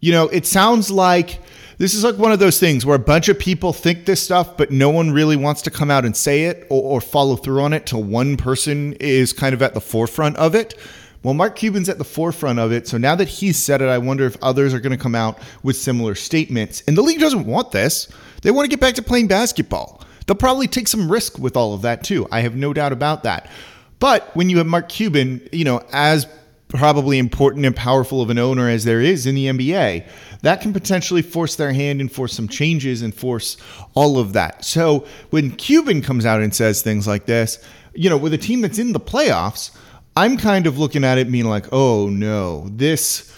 You 0.00 0.12
know, 0.12 0.28
it 0.28 0.44
sounds 0.44 0.90
like 0.90 1.40
this 1.78 1.94
is 1.94 2.04
like 2.04 2.18
one 2.18 2.32
of 2.32 2.38
those 2.38 2.60
things 2.60 2.84
where 2.84 2.96
a 2.96 3.00
bunch 3.00 3.30
of 3.30 3.38
people 3.38 3.72
think 3.72 4.04
this 4.04 4.22
stuff, 4.22 4.58
but 4.58 4.70
no 4.70 4.90
one 4.90 5.10
really 5.10 5.36
wants 5.36 5.62
to 5.62 5.70
come 5.70 5.90
out 5.90 6.04
and 6.04 6.14
say 6.14 6.44
it 6.44 6.66
or, 6.68 6.82
or 6.82 7.00
follow 7.00 7.36
through 7.36 7.62
on 7.62 7.72
it 7.72 7.86
till 7.86 8.02
one 8.02 8.36
person 8.36 8.92
is 8.94 9.32
kind 9.32 9.54
of 9.54 9.62
at 9.62 9.72
the 9.72 9.80
forefront 9.80 10.36
of 10.36 10.54
it. 10.54 10.78
Well, 11.22 11.34
Mark 11.34 11.56
Cuban's 11.56 11.88
at 11.88 11.98
the 11.98 12.04
forefront 12.04 12.58
of 12.58 12.72
it. 12.72 12.86
So 12.86 12.96
now 12.96 13.14
that 13.16 13.28
he's 13.28 13.58
said 13.58 13.82
it, 13.82 13.88
I 13.88 13.98
wonder 13.98 14.24
if 14.24 14.36
others 14.42 14.72
are 14.72 14.80
going 14.80 14.96
to 14.96 15.02
come 15.02 15.14
out 15.14 15.38
with 15.62 15.76
similar 15.76 16.14
statements. 16.14 16.82
And 16.86 16.96
the 16.96 17.02
league 17.02 17.18
doesn't 17.18 17.44
want 17.44 17.72
this. 17.72 18.08
They 18.42 18.50
want 18.50 18.66
to 18.66 18.70
get 18.70 18.80
back 18.80 18.94
to 18.94 19.02
playing 19.02 19.26
basketball. 19.26 20.02
They'll 20.26 20.36
probably 20.36 20.68
take 20.68 20.86
some 20.88 21.10
risk 21.10 21.38
with 21.38 21.56
all 21.56 21.74
of 21.74 21.82
that 21.82 22.04
too. 22.04 22.28
I 22.30 22.40
have 22.40 22.54
no 22.54 22.72
doubt 22.72 22.92
about 22.92 23.24
that. 23.24 23.50
But 23.98 24.34
when 24.36 24.48
you 24.48 24.58
have 24.58 24.66
Mark 24.66 24.88
Cuban, 24.88 25.48
you 25.52 25.64
know, 25.64 25.82
as 25.90 26.26
probably 26.68 27.18
important 27.18 27.64
and 27.64 27.74
powerful 27.74 28.20
of 28.20 28.30
an 28.30 28.38
owner 28.38 28.68
as 28.68 28.84
there 28.84 29.00
is 29.00 29.26
in 29.26 29.34
the 29.34 29.46
NBA, 29.46 30.06
that 30.42 30.60
can 30.60 30.72
potentially 30.72 31.22
force 31.22 31.56
their 31.56 31.72
hand 31.72 32.00
and 32.00 32.12
force 32.12 32.34
some 32.34 32.46
changes 32.46 33.02
and 33.02 33.14
force 33.14 33.56
all 33.94 34.18
of 34.18 34.34
that. 34.34 34.64
So 34.64 35.06
when 35.30 35.50
Cuban 35.52 36.02
comes 36.02 36.26
out 36.26 36.42
and 36.42 36.54
says 36.54 36.82
things 36.82 37.08
like 37.08 37.26
this, 37.26 37.58
you 37.94 38.08
know, 38.08 38.18
with 38.18 38.34
a 38.34 38.38
team 38.38 38.60
that's 38.60 38.78
in 38.78 38.92
the 38.92 39.00
playoffs, 39.00 39.70
I'm 40.18 40.36
kind 40.36 40.66
of 40.66 40.80
looking 40.80 41.04
at 41.04 41.16
it 41.16 41.30
being 41.30 41.44
like, 41.44 41.66
oh 41.70 42.08
no, 42.08 42.68
this, 42.70 43.32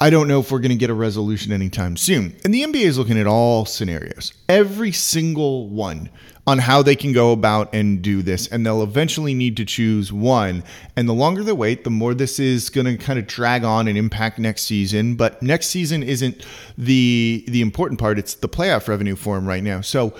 I 0.00 0.10
don't 0.10 0.26
know 0.26 0.40
if 0.40 0.50
we're 0.50 0.58
going 0.58 0.70
to 0.70 0.76
get 0.76 0.90
a 0.90 0.94
resolution 0.94 1.52
anytime 1.52 1.96
soon. 1.96 2.34
And 2.42 2.52
the 2.52 2.64
NBA 2.64 2.82
is 2.82 2.98
looking 2.98 3.16
at 3.16 3.28
all 3.28 3.64
scenarios, 3.64 4.32
every 4.48 4.90
single 4.90 5.68
one 5.68 6.10
on 6.44 6.58
how 6.58 6.82
they 6.82 6.96
can 6.96 7.12
go 7.12 7.30
about 7.30 7.72
and 7.72 8.02
do 8.02 8.22
this. 8.22 8.48
And 8.48 8.66
they'll 8.66 8.82
eventually 8.82 9.34
need 9.34 9.56
to 9.58 9.64
choose 9.64 10.12
one. 10.12 10.64
And 10.96 11.08
the 11.08 11.12
longer 11.12 11.44
they 11.44 11.52
wait, 11.52 11.84
the 11.84 11.90
more 11.90 12.12
this 12.12 12.40
is 12.40 12.70
going 12.70 12.86
to 12.86 12.96
kind 12.96 13.20
of 13.20 13.28
drag 13.28 13.62
on 13.62 13.86
and 13.86 13.96
impact 13.96 14.40
next 14.40 14.62
season. 14.62 15.14
But 15.14 15.40
next 15.42 15.68
season 15.68 16.02
isn't 16.02 16.44
the 16.76 17.44
the 17.46 17.62
important 17.62 18.00
part. 18.00 18.18
It's 18.18 18.34
the 18.34 18.48
playoff 18.48 18.88
revenue 18.88 19.14
for 19.14 19.36
them 19.36 19.46
right 19.46 19.62
now. 19.62 19.80
So 19.80 20.12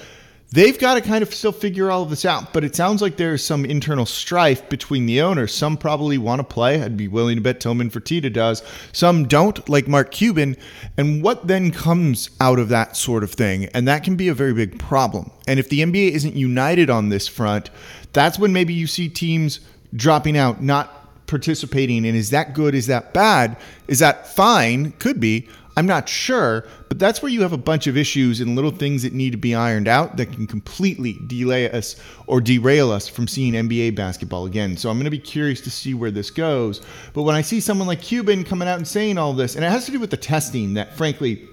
they've 0.57 0.79
got 0.79 0.95
to 0.95 1.03
kind 1.03 1.23
of 1.23 1.33
still 1.35 1.53
figure 1.53 1.91
all 1.91 2.03
of 2.03 2.09
this 2.09 2.25
out. 2.25 2.55
But 2.55 2.65
it 2.65 2.75
sounds 2.75 3.03
like 3.03 3.19
there's 3.19 3.45
some 3.45 3.67
internal 3.67 4.07
strife 4.07 4.67
between 4.71 5.05
the 5.05 5.21
owners. 5.21 5.55
Some 5.55 5.77
probably 5.77 6.17
want 6.17 6.41
to 6.41 6.45
play. 6.45 6.83
I'd 6.83 6.97
be 6.97 7.09
willing 7.09 7.37
to 7.37 7.43
bet 7.43 7.61
Tillman 7.61 7.91
Fertitta 7.91 8.33
does. 8.33 8.63
Some 8.93 9.29
don't, 9.29 9.69
like 9.69 9.87
Mark 9.87 10.11
Cuban. 10.11 10.57
And 10.97 11.23
what 11.23 11.47
then 11.47 11.71
comes 11.71 12.31
out 12.41 12.59
of 12.59 12.71
that 12.71 12.97
sort 12.97 13.23
of 13.23 13.33
thing? 13.33 13.67
And 13.67 13.87
that 13.87 14.03
can 14.03 14.17
be 14.17 14.29
a 14.29 14.35
very 14.35 14.55
big 14.55 14.79
problem. 14.79 15.31
And 15.47 15.61
if 15.61 15.69
the 15.69 15.81
NBA 15.81 16.13
isn't 16.13 16.35
united 16.35 16.89
on 16.89 17.11
this 17.11 17.29
front, 17.29 17.69
that's 18.15 18.39
when 18.39 18.55
maybe 18.55 18.73
you 18.73 18.87
see 18.87 19.11
teams 19.11 19.61
dropping 19.95 20.39
out, 20.39 20.63
not 20.63 21.27
participating. 21.27 22.07
And 22.07 22.17
is 22.17 22.31
that 22.31 22.55
good? 22.55 22.75
Is 22.75 22.87
that 22.87 23.13
bad? 23.13 23.59
Is 23.89 23.99
that 23.99 24.27
fine? 24.35 24.93
Could 24.93 25.21
be. 25.21 25.49
I'm 25.79 25.87
not 25.87 26.09
sure, 26.09 26.65
but 26.89 26.99
that's 26.99 27.21
where 27.21 27.31
you 27.31 27.43
have 27.43 27.53
a 27.53 27.59
bunch 27.59 27.87
of 27.87 27.99
issues 27.99 28.41
and 28.41 28.57
little 28.57 28.71
things 28.71 29.03
that 29.03 29.13
need 29.13 29.33
to 29.33 29.37
be 29.37 29.55
ironed 29.55 29.89
out 29.89 30.17
that 30.17 30.33
can 30.33 30.47
completely 30.47 31.19
delay 31.27 31.71
us 31.71 31.97
or 32.27 32.41
derail 32.41 32.91
us 32.91 33.09
from 33.09 33.29
seeing 33.29 33.53
NBA 33.53 33.95
basketball 33.95 34.47
again. 34.47 34.79
So 34.79 34.89
I'm 34.89 34.97
going 34.97 35.05
to 35.05 35.11
be 35.11 35.19
curious 35.19 35.61
to 35.63 35.71
see 35.71 35.93
where 35.93 36.11
this 36.11 36.31
goes. 36.31 36.81
But 37.13 37.25
when 37.25 37.37
I 37.37 37.43
see 37.43 37.61
someone 37.61 37.87
like 37.87 38.01
Cuban 38.01 38.43
coming 38.43 38.69
out 38.69 38.79
and 38.79 38.89
saying 38.89 39.19
all 39.19 39.35
this, 39.35 39.55
and 39.55 39.65
it 39.65 39.71
has 39.71 39.85
to 39.85 39.93
do 39.93 40.01
with 40.01 40.11
the 40.11 40.17
testing 40.17 40.73
that, 40.75 40.97
frankly, 40.97 41.47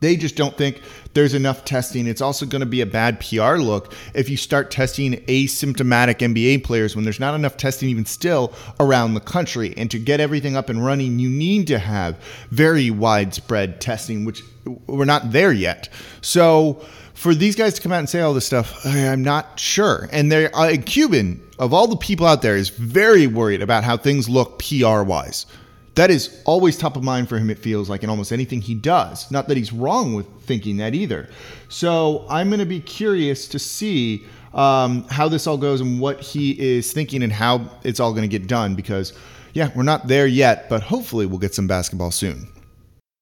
they 0.00 0.16
just 0.16 0.36
don't 0.36 0.56
think 0.56 0.80
there's 1.14 1.34
enough 1.34 1.64
testing. 1.64 2.06
It's 2.06 2.20
also 2.20 2.44
going 2.44 2.60
to 2.60 2.66
be 2.66 2.80
a 2.80 2.86
bad 2.86 3.20
PR 3.20 3.56
look 3.56 3.92
if 4.14 4.28
you 4.28 4.36
start 4.36 4.70
testing 4.70 5.14
asymptomatic 5.26 6.18
NBA 6.18 6.64
players 6.64 6.94
when 6.94 7.04
there's 7.04 7.20
not 7.20 7.34
enough 7.34 7.56
testing 7.56 7.88
even 7.88 8.04
still 8.04 8.52
around 8.80 9.14
the 9.14 9.20
country. 9.20 9.72
And 9.76 9.90
to 9.90 9.98
get 9.98 10.20
everything 10.20 10.56
up 10.56 10.68
and 10.68 10.84
running, 10.84 11.18
you 11.18 11.30
need 11.30 11.66
to 11.68 11.78
have 11.78 12.16
very 12.50 12.90
widespread 12.90 13.80
testing, 13.80 14.24
which 14.24 14.42
we're 14.86 15.04
not 15.04 15.32
there 15.32 15.52
yet. 15.52 15.88
So 16.20 16.84
for 17.14 17.34
these 17.34 17.56
guys 17.56 17.74
to 17.74 17.80
come 17.80 17.92
out 17.92 18.00
and 18.00 18.08
say 18.08 18.20
all 18.20 18.34
this 18.34 18.46
stuff, 18.46 18.84
I'm 18.84 19.22
not 19.22 19.58
sure. 19.58 20.08
And 20.12 20.30
they're 20.30 20.54
uh, 20.54 20.76
Cuban 20.84 21.40
of 21.58 21.72
all 21.72 21.86
the 21.86 21.96
people 21.96 22.26
out 22.26 22.42
there 22.42 22.56
is 22.56 22.68
very 22.68 23.26
worried 23.26 23.62
about 23.62 23.84
how 23.84 23.96
things 23.96 24.28
look 24.28 24.58
PR 24.58 25.02
wise 25.02 25.46
that 25.94 26.10
is 26.10 26.42
always 26.44 26.76
top 26.76 26.96
of 26.96 27.04
mind 27.04 27.28
for 27.28 27.38
him, 27.38 27.50
it 27.50 27.58
feels 27.58 27.88
like, 27.88 28.02
in 28.02 28.10
almost 28.10 28.32
anything 28.32 28.60
he 28.60 28.74
does. 28.74 29.30
Not 29.30 29.48
that 29.48 29.56
he's 29.56 29.72
wrong 29.72 30.14
with 30.14 30.26
thinking 30.42 30.76
that 30.78 30.94
either. 30.94 31.28
So 31.68 32.26
I'm 32.28 32.48
going 32.48 32.60
to 32.60 32.66
be 32.66 32.80
curious 32.80 33.46
to 33.48 33.58
see 33.58 34.24
um, 34.52 35.04
how 35.08 35.28
this 35.28 35.46
all 35.46 35.56
goes 35.56 35.80
and 35.80 36.00
what 36.00 36.20
he 36.20 36.52
is 36.60 36.92
thinking 36.92 37.22
and 37.22 37.32
how 37.32 37.70
it's 37.84 38.00
all 38.00 38.12
going 38.12 38.28
to 38.28 38.38
get 38.38 38.48
done 38.48 38.74
because, 38.74 39.12
yeah, 39.52 39.70
we're 39.74 39.82
not 39.82 40.08
there 40.08 40.26
yet, 40.26 40.68
but 40.68 40.82
hopefully 40.82 41.26
we'll 41.26 41.38
get 41.38 41.54
some 41.54 41.66
basketball 41.66 42.10
soon. 42.10 42.48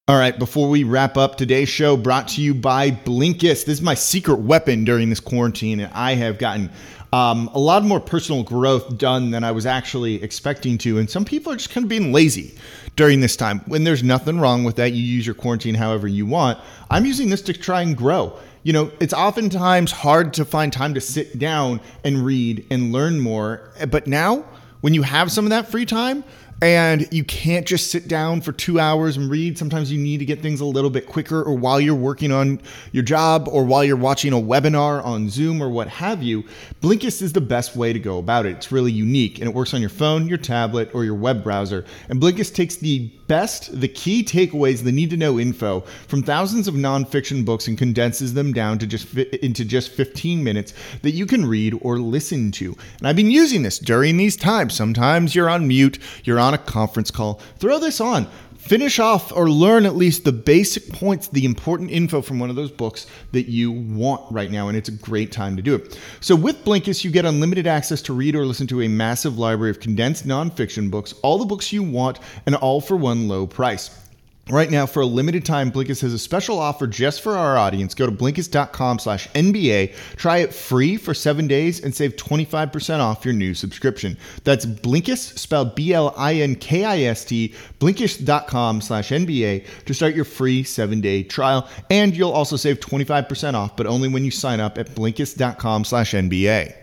All 0.09 0.19
right, 0.19 0.37
before 0.37 0.69
we 0.69 0.83
wrap 0.83 1.17
up 1.17 1.37
today's 1.37 1.69
show, 1.69 1.97
brought 1.97 2.26
to 2.29 2.43
you 2.43 2.55
by 2.55 2.91
Blinkist. 2.91 3.67
This 3.67 3.69
is 3.69 3.83
my 3.83 3.95
secret 3.95 4.41
weapon 4.41 4.85
during 4.85 5.09
this 5.11 5.21
quarantine, 5.21 5.79
and 5.79 5.93
I 5.95 6.14
have 6.14 6.38
gotten 6.38 6.71
um, 7.12 7.50
a 7.52 7.59
lot 7.59 7.85
more 7.85 8.00
personal 8.00 8.42
growth 8.42 8.97
done 8.97 9.31
than 9.31 9.45
I 9.45 9.52
was 9.52 9.66
actually 9.66 10.23
expecting 10.23 10.78
to. 10.78 10.99
And 10.99 11.11
some 11.11 11.25
people 11.25 11.52
are 11.52 11.57
just 11.57 11.71
kind 11.71 11.85
of 11.85 11.88
being 11.88 12.12
lazy 12.12 12.57
during 12.97 13.21
this 13.21 13.37
time. 13.37 13.61
When 13.66 13.85
there's 13.85 14.02
nothing 14.02 14.40
wrong 14.40 14.64
with 14.64 14.76
that, 14.76 14.92
you 14.92 15.02
use 15.02 15.26
your 15.26 15.35
quarantine 15.35 15.75
however 15.75 16.09
you 16.09 16.25
want. 16.25 16.59
I'm 16.90 17.04
using 17.04 17.28
this 17.28 17.42
to 17.42 17.52
try 17.52 17.83
and 17.83 17.97
grow. 17.97 18.38
You 18.62 18.73
know, 18.73 18.90
it's 18.99 19.12
oftentimes 19.12 19.92
hard 19.92 20.33
to 20.35 20.45
find 20.45 20.73
time 20.73 20.95
to 20.95 21.00
sit 21.00 21.38
down 21.38 21.81
and 22.02 22.25
read 22.25 22.66
and 22.71 22.92
learn 22.92 23.21
more. 23.21 23.73
But 23.90 24.07
now, 24.07 24.45
when 24.81 24.95
you 24.95 25.02
have 25.02 25.31
some 25.31 25.45
of 25.45 25.50
that 25.50 25.71
free 25.71 25.85
time, 25.87 26.25
and 26.62 27.12
you 27.12 27.25
can't 27.25 27.66
just 27.66 27.90
sit 27.90 28.07
down 28.07 28.40
for 28.40 28.52
two 28.52 28.78
hours 28.78 29.16
and 29.16 29.28
read. 29.28 29.59
Sometimes 29.59 29.90
you 29.90 29.99
need 29.99 30.19
to 30.19 30.25
get 30.25 30.40
things 30.40 30.61
a 30.61 30.64
little 30.64 30.90
bit 30.90 31.09
quicker, 31.09 31.42
or 31.42 31.54
while 31.57 31.81
you're 31.81 31.92
working 31.92 32.31
on 32.31 32.61
your 32.92 33.02
job, 33.02 33.49
or 33.50 33.64
while 33.64 33.83
you're 33.83 33.97
watching 33.97 34.33
a 34.33 34.37
webinar 34.37 35.04
on 35.04 35.28
Zoom, 35.28 35.61
or 35.61 35.69
what 35.69 35.88
have 35.88 36.23
you. 36.23 36.45
Blinkist 36.81 37.21
is 37.21 37.33
the 37.33 37.40
best 37.40 37.75
way 37.75 37.92
to 37.92 37.99
go 37.99 38.19
about 38.19 38.47
it. 38.47 38.52
It's 38.52 38.71
really 38.71 38.92
unique, 38.92 39.40
and 39.40 39.49
it 39.49 39.54
works 39.54 39.75
on 39.75 39.81
your 39.81 39.90
phone, 39.90 40.28
your 40.28 40.38
tablet, 40.38 40.95
or 40.95 41.04
your 41.04 41.16
web 41.16 41.42
browser. 41.42 41.85
And 42.09 42.21
Blinkist 42.21 42.54
takes 42.54 42.76
the 42.76 43.11
best, 43.26 43.81
the 43.81 43.88
key 43.88 44.23
takeaways, 44.23 44.85
the 44.85 44.92
need 44.92 45.11
to 45.11 45.16
know 45.16 45.40
info 45.40 45.81
from 46.07 46.23
thousands 46.23 46.69
of 46.69 46.75
nonfiction 46.75 47.45
books 47.45 47.66
and 47.66 47.76
condenses 47.76 48.35
them 48.35 48.52
down 48.52 48.78
to 48.78 48.87
just 48.87 49.09
fit 49.09 49.35
into 49.37 49.64
just 49.64 49.90
15 49.90 50.45
minutes 50.45 50.75
that 51.00 51.12
you 51.12 51.26
can 51.26 51.45
read 51.45 51.76
or 51.81 51.99
listen 51.99 52.52
to. 52.52 52.76
And 52.99 53.09
I've 53.09 53.16
been 53.16 53.31
using 53.33 53.62
this 53.62 53.81
during 53.81 54.16
these 54.16 54.37
times. 54.37 54.75
Sometimes 54.75 55.35
you're 55.35 55.50
on 55.50 55.66
mute, 55.66 55.99
you're 56.23 56.38
on 56.38 56.51
a 56.52 56.59
conference 56.59 57.11
call. 57.11 57.40
Throw 57.59 57.78
this 57.78 58.00
on 58.00 58.28
finish 58.62 59.00
off 59.00 59.32
or 59.32 59.50
learn 59.50 59.85
at 59.85 59.97
least 59.97 60.25
the 60.25 60.30
basic 60.30 60.88
points, 60.92 61.26
the 61.28 61.44
important 61.44 61.90
info 61.90 62.23
from 62.23 62.38
one 62.38 62.49
of 62.49 62.54
those 62.54 62.71
books 62.71 63.09
that 63.32 63.50
you 63.50 63.73
want 63.73 64.23
right 64.30 64.52
now. 64.52 64.68
And 64.68 64.76
it's 64.76 64.88
a 64.88 64.92
great 64.92 65.32
time 65.32 65.56
to 65.56 65.62
do 65.62 65.75
it. 65.75 65.99
So, 66.21 66.37
with 66.37 66.64
Blinkist, 66.64 67.02
you 67.02 67.11
get 67.11 67.25
unlimited 67.25 67.66
access 67.66 68.00
to 68.02 68.12
read 68.12 68.37
or 68.37 68.47
listen 68.47 68.68
to 68.68 68.82
a 68.82 68.88
massive 68.88 69.37
library 69.37 69.71
of 69.71 69.80
condensed 69.80 70.26
nonfiction 70.28 70.90
books, 70.90 71.12
all 71.23 71.38
the 71.38 71.44
books 71.44 71.73
you 71.73 71.82
want, 71.82 72.21
and 72.47 72.54
all 72.54 72.80
for 72.80 72.97
one 72.97 73.26
low 73.26 73.47
price. 73.49 74.01
Right 74.51 74.71
now, 74.71 74.87
for 74.87 75.03
a 75.03 75.07
limited 75.07 75.45
time, 75.45 75.71
Blinkist 75.71 76.03
has 76.03 76.13
a 76.13 76.19
special 76.19 76.59
offer 76.59 76.89
just 76.89 77.23
for 77.23 77.37
our 77.39 77.57
audience. 77.57 77.95
Go 77.95 78.07
to 78.07 78.13
Blinkist.com 78.13 78.99
slash 78.99 79.29
NBA, 79.29 79.95
try 80.17 80.39
it 80.39 80.53
free 80.53 80.97
for 80.97 81.15
seven 81.15 81.47
days, 81.47 81.83
and 81.83 81.95
save 81.95 82.17
25% 82.17 82.99
off 82.99 83.25
your 83.25 83.35
new 83.35 83.55
subscription. 83.55 84.19
That's 84.43 84.67
Blinkist, 84.67 85.39
spelled 85.39 85.77
B-L-I-N-K-I-S-T, 85.77 87.55
Blinkist.com 87.79 88.81
slash 88.81 89.11
NBA 89.11 89.85
to 89.85 89.95
start 89.95 90.17
your 90.17 90.25
free 90.25 90.65
seven-day 90.65 91.23
trial. 91.23 91.69
And 91.89 92.17
you'll 92.17 92.33
also 92.33 92.57
save 92.57 92.81
25% 92.81 93.55
off, 93.55 93.77
but 93.77 93.87
only 93.87 94.09
when 94.09 94.25
you 94.25 94.33
sign 94.33 94.59
up 94.59 94.77
at 94.77 94.89
Blinkist.com 94.89 95.85
slash 95.85 96.15
NBA. 96.15 96.82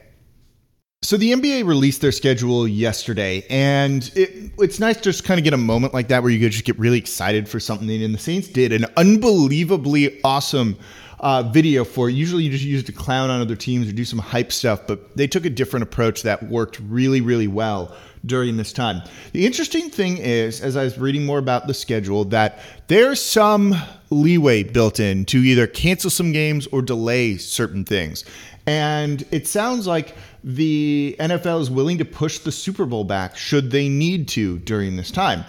So 1.02 1.16
the 1.16 1.32
NBA 1.32 1.66
released 1.66 2.02
their 2.02 2.12
schedule 2.12 2.68
yesterday, 2.68 3.46
and 3.50 4.12
it, 4.16 4.52
it's 4.60 4.82
nice 4.82 4.98
to 4.98 5.04
just 5.04 5.24
kind 5.24 5.40
of 5.40 5.46
get 5.46 5.54
a 5.54 5.58
moment 5.58 5.94
like 5.94 6.10
that 6.10 6.22
where 6.22 6.32
you 6.32 6.50
just 6.50 6.66
get 6.66 6.78
really 6.78 6.98
excited 6.98 7.48
for 7.48 7.58
something. 7.58 7.90
And 7.90 8.14
the 8.14 8.20
Saints 8.20 8.50
did 8.50 8.74
an 8.74 8.86
unbelievably 8.98 10.22
awesome 10.26 10.78
uh, 11.22 11.44
video 11.44 11.86
for 11.86 12.10
it. 12.10 12.14
Usually 12.14 12.44
you 12.44 12.52
just 12.52 12.66
use 12.66 12.82
it 12.82 12.86
to 12.88 12.92
clown 12.92 13.30
on 13.30 13.40
other 13.40 13.56
teams 13.56 13.88
or 13.88 13.94
do 13.94 14.04
some 14.04 14.20
hype 14.20 14.52
stuff, 14.52 14.86
but 14.88 15.16
they 15.16 15.26
took 15.26 15.46
a 15.46 15.50
different 15.50 15.84
approach 15.84 16.24
that 16.24 16.44
worked 16.44 16.82
really, 16.82 17.22
really 17.22 17.48
well 17.48 17.96
during 18.26 18.58
this 18.58 18.74
time. 18.74 19.02
The 19.32 19.46
interesting 19.46 19.90
thing 19.90 20.18
is, 20.18 20.60
as 20.60 20.76
I 20.76 20.84
was 20.84 20.98
reading 20.98 21.26
more 21.26 21.40
about 21.40 21.68
the 21.68 21.74
schedule, 21.74 22.26
that 22.26 22.60
there's 22.88 23.22
some 23.22 23.74
leeway 24.10 24.64
built 24.64 25.00
in 25.00 25.26
to 25.26 25.40
either 25.40 25.68
cancel 25.68 26.10
some 26.10 26.32
games 26.32 26.68
or 26.68 26.82
delay 26.82 27.38
certain 27.38 27.86
things. 27.86 28.26
And 28.66 29.26
it 29.32 29.48
sounds 29.48 29.88
like 29.88 30.16
the 30.44 31.16
NFL 31.20 31.62
is 31.62 31.72
willing 31.72 31.98
to 31.98 32.06
push 32.06 32.40
the 32.40 32.52
Super 32.52 32.86
Bowl 32.86 33.04
back 33.04 33.36
should 33.36 33.72
they 33.72 33.90
need 33.90 34.28
to 34.30 34.60
during 34.60 34.96
this 34.96 35.12
time. 35.12 35.44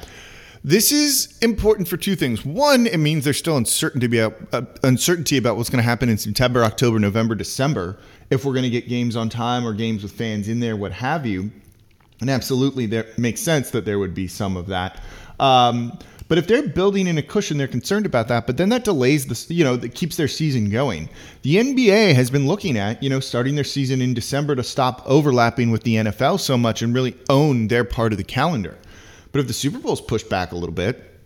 This 0.62 0.92
is 0.92 1.38
important 1.40 1.88
for 1.88 1.96
two 1.96 2.16
things. 2.16 2.44
One, 2.44 2.86
it 2.86 2.98
means 2.98 3.24
there's 3.24 3.38
still 3.38 3.56
uncertainty 3.56 4.18
about, 4.18 4.36
uh, 4.52 4.62
uncertainty 4.82 5.38
about 5.38 5.56
what's 5.56 5.70
going 5.70 5.82
to 5.82 5.88
happen 5.88 6.10
in 6.10 6.18
September, 6.18 6.64
October, 6.64 6.98
November, 6.98 7.34
December, 7.34 7.98
if 8.30 8.44
we're 8.44 8.52
going 8.52 8.64
to 8.64 8.70
get 8.70 8.88
games 8.88 9.16
on 9.16 9.28
time 9.28 9.66
or 9.66 9.72
games 9.72 10.02
with 10.02 10.12
fans 10.12 10.48
in 10.48 10.60
there, 10.60 10.76
what 10.76 10.92
have 10.92 11.24
you. 11.26 11.50
And 12.20 12.28
absolutely, 12.28 12.86
there 12.86 13.06
makes 13.16 13.40
sense 13.40 13.70
that 13.70 13.84
there 13.84 13.98
would 13.98 14.14
be 14.14 14.28
some 14.28 14.56
of 14.56 14.66
that. 14.66 15.00
Um, 15.38 15.98
but 16.30 16.38
if 16.38 16.46
they're 16.46 16.68
building 16.68 17.08
in 17.08 17.18
a 17.18 17.22
cushion, 17.22 17.58
they're 17.58 17.66
concerned 17.66 18.06
about 18.06 18.28
that. 18.28 18.46
But 18.46 18.56
then 18.56 18.68
that 18.68 18.84
delays 18.84 19.26
the, 19.26 19.52
you 19.52 19.64
know, 19.64 19.74
that 19.74 19.96
keeps 19.96 20.14
their 20.14 20.28
season 20.28 20.70
going. 20.70 21.08
The 21.42 21.56
NBA 21.56 22.14
has 22.14 22.30
been 22.30 22.46
looking 22.46 22.78
at, 22.78 23.02
you 23.02 23.10
know, 23.10 23.18
starting 23.18 23.56
their 23.56 23.64
season 23.64 24.00
in 24.00 24.14
December 24.14 24.54
to 24.54 24.62
stop 24.62 25.02
overlapping 25.06 25.72
with 25.72 25.82
the 25.82 25.96
NFL 25.96 26.38
so 26.38 26.56
much 26.56 26.82
and 26.82 26.94
really 26.94 27.16
own 27.28 27.66
their 27.66 27.82
part 27.82 28.12
of 28.12 28.16
the 28.16 28.22
calendar. 28.22 28.78
But 29.32 29.40
if 29.40 29.48
the 29.48 29.52
Super 29.52 29.80
Bowl's 29.80 30.00
pushed 30.00 30.28
back 30.28 30.52
a 30.52 30.54
little 30.54 30.72
bit, 30.72 31.19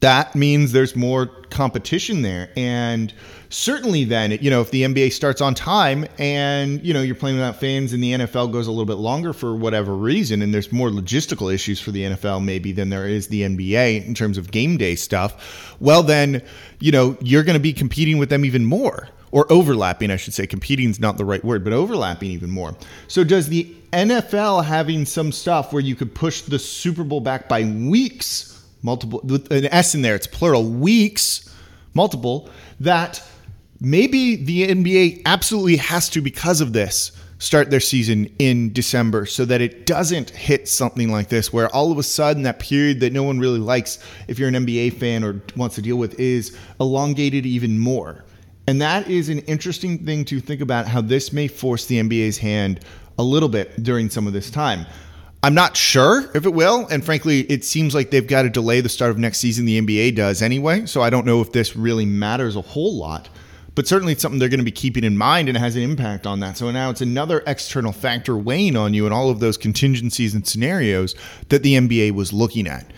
that 0.00 0.34
means 0.34 0.72
there's 0.72 0.96
more 0.96 1.26
competition 1.26 2.22
there. 2.22 2.50
And 2.56 3.12
certainly 3.50 4.04
then, 4.04 4.32
you 4.40 4.50
know, 4.50 4.62
if 4.62 4.70
the 4.70 4.82
NBA 4.82 5.12
starts 5.12 5.42
on 5.42 5.54
time 5.54 6.06
and, 6.18 6.82
you 6.82 6.94
know, 6.94 7.02
you're 7.02 7.14
playing 7.14 7.36
without 7.36 7.56
fans 7.56 7.92
and 7.92 8.02
the 8.02 8.12
NFL 8.12 8.50
goes 8.50 8.66
a 8.66 8.70
little 8.70 8.86
bit 8.86 8.94
longer 8.94 9.32
for 9.34 9.54
whatever 9.54 9.94
reason, 9.94 10.40
and 10.40 10.54
there's 10.54 10.72
more 10.72 10.88
logistical 10.88 11.52
issues 11.52 11.80
for 11.80 11.90
the 11.90 12.04
NFL 12.04 12.42
maybe 12.42 12.72
than 12.72 12.88
there 12.88 13.06
is 13.06 13.28
the 13.28 13.42
NBA 13.42 14.06
in 14.06 14.14
terms 14.14 14.38
of 14.38 14.50
game 14.50 14.78
day 14.78 14.94
stuff, 14.94 15.76
well, 15.80 16.02
then, 16.02 16.42
you 16.78 16.92
know, 16.92 17.16
you're 17.20 17.44
going 17.44 17.54
to 17.54 17.60
be 17.60 17.74
competing 17.74 18.16
with 18.16 18.30
them 18.30 18.44
even 18.44 18.64
more. 18.64 19.08
Or 19.32 19.46
overlapping, 19.52 20.10
I 20.10 20.16
should 20.16 20.34
say. 20.34 20.44
Competing 20.48 20.90
is 20.90 20.98
not 20.98 21.16
the 21.16 21.24
right 21.24 21.44
word, 21.44 21.62
but 21.62 21.72
overlapping 21.72 22.32
even 22.32 22.50
more. 22.50 22.74
So, 23.06 23.22
does 23.22 23.46
the 23.46 23.72
NFL 23.92 24.64
having 24.64 25.06
some 25.06 25.30
stuff 25.30 25.72
where 25.72 25.80
you 25.80 25.94
could 25.94 26.16
push 26.16 26.40
the 26.40 26.58
Super 26.58 27.04
Bowl 27.04 27.20
back 27.20 27.48
by 27.48 27.62
weeks 27.62 28.59
multiple 28.82 29.20
with 29.24 29.50
an 29.52 29.66
S 29.66 29.94
in 29.94 30.02
there, 30.02 30.14
it's 30.14 30.26
plural 30.26 30.64
weeks, 30.64 31.48
multiple, 31.94 32.48
that 32.80 33.22
maybe 33.80 34.36
the 34.36 34.68
NBA 34.68 35.22
absolutely 35.26 35.76
has 35.76 36.08
to, 36.10 36.20
because 36.20 36.60
of 36.60 36.72
this, 36.72 37.12
start 37.38 37.70
their 37.70 37.80
season 37.80 38.30
in 38.38 38.70
December 38.72 39.24
so 39.24 39.46
that 39.46 39.62
it 39.62 39.86
doesn't 39.86 40.30
hit 40.30 40.68
something 40.68 41.10
like 41.10 41.28
this, 41.28 41.52
where 41.52 41.74
all 41.74 41.90
of 41.90 41.98
a 41.98 42.02
sudden 42.02 42.42
that 42.42 42.60
period 42.60 43.00
that 43.00 43.12
no 43.12 43.22
one 43.22 43.38
really 43.38 43.58
likes, 43.58 43.98
if 44.28 44.38
you're 44.38 44.48
an 44.48 44.54
NBA 44.54 44.92
fan 44.94 45.24
or 45.24 45.40
wants 45.56 45.74
to 45.76 45.82
deal 45.82 45.96
with, 45.96 46.20
is 46.20 46.56
elongated 46.78 47.46
even 47.46 47.78
more. 47.78 48.24
And 48.66 48.80
that 48.82 49.08
is 49.08 49.30
an 49.30 49.40
interesting 49.40 50.04
thing 50.04 50.24
to 50.26 50.38
think 50.38 50.60
about 50.60 50.86
how 50.86 51.00
this 51.00 51.32
may 51.32 51.48
force 51.48 51.86
the 51.86 51.98
NBA's 51.98 52.38
hand 52.38 52.84
a 53.18 53.22
little 53.22 53.48
bit 53.48 53.82
during 53.82 54.10
some 54.10 54.26
of 54.26 54.32
this 54.32 54.50
time. 54.50 54.86
I'm 55.42 55.54
not 55.54 55.74
sure 55.76 56.30
if 56.34 56.44
it 56.44 56.52
will. 56.52 56.86
And 56.88 57.02
frankly, 57.02 57.40
it 57.42 57.64
seems 57.64 57.94
like 57.94 58.10
they've 58.10 58.26
got 58.26 58.42
to 58.42 58.50
delay 58.50 58.82
the 58.82 58.90
start 58.90 59.10
of 59.10 59.18
next 59.18 59.38
season. 59.38 59.64
The 59.64 59.80
NBA 59.80 60.14
does 60.14 60.42
anyway. 60.42 60.84
So 60.84 61.00
I 61.00 61.08
don't 61.08 61.24
know 61.24 61.40
if 61.40 61.52
this 61.52 61.74
really 61.74 62.04
matters 62.04 62.56
a 62.56 62.60
whole 62.60 62.96
lot. 62.96 63.30
But 63.74 63.86
certainly 63.86 64.12
it's 64.12 64.20
something 64.20 64.38
they're 64.38 64.50
going 64.50 64.58
to 64.60 64.64
be 64.64 64.70
keeping 64.70 65.04
in 65.04 65.16
mind 65.16 65.48
and 65.48 65.56
it 65.56 65.60
has 65.60 65.76
an 65.76 65.82
impact 65.82 66.26
on 66.26 66.40
that. 66.40 66.58
So 66.58 66.70
now 66.70 66.90
it's 66.90 67.00
another 67.00 67.42
external 67.46 67.92
factor 67.92 68.36
weighing 68.36 68.76
on 68.76 68.92
you 68.92 69.06
and 69.06 69.14
all 69.14 69.30
of 69.30 69.40
those 69.40 69.56
contingencies 69.56 70.34
and 70.34 70.46
scenarios 70.46 71.14
that 71.48 71.62
the 71.62 71.74
NBA 71.74 72.12
was 72.12 72.32
looking 72.32 72.66
at. 72.66 72.90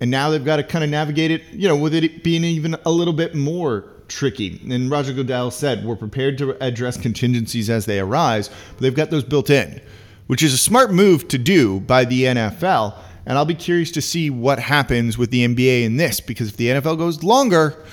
And 0.00 0.10
now 0.10 0.30
they've 0.30 0.44
got 0.44 0.56
to 0.56 0.62
kind 0.62 0.84
of 0.84 0.90
navigate 0.90 1.30
it, 1.30 1.42
you 1.50 1.66
know, 1.66 1.76
with 1.76 1.94
it 1.94 2.22
being 2.22 2.44
even 2.44 2.76
a 2.84 2.90
little 2.90 3.14
bit 3.14 3.34
more 3.34 3.86
tricky. 4.06 4.60
And 4.70 4.90
Roger 4.90 5.12
Goodell 5.12 5.50
said, 5.50 5.84
we're 5.84 5.96
prepared 5.96 6.38
to 6.38 6.62
address 6.62 6.96
contingencies 6.96 7.70
as 7.70 7.86
they 7.86 7.98
arise, 7.98 8.48
but 8.48 8.80
they've 8.80 8.94
got 8.94 9.10
those 9.10 9.24
built 9.24 9.50
in 9.50 9.80
which 10.26 10.42
is 10.42 10.52
a 10.54 10.58
smart 10.58 10.92
move 10.92 11.28
to 11.28 11.38
do 11.38 11.80
by 11.80 12.04
the 12.04 12.24
NFL. 12.24 12.96
And 13.26 13.38
I'll 13.38 13.44
be 13.44 13.54
curious 13.54 13.90
to 13.92 14.02
see 14.02 14.30
what 14.30 14.58
happens 14.58 15.16
with 15.16 15.30
the 15.30 15.46
NBA 15.46 15.84
in 15.84 15.96
this 15.96 16.20
because 16.20 16.48
if 16.48 16.56
the 16.56 16.68
NFL 16.68 16.98
goes 16.98 17.22
longer, 17.22 17.84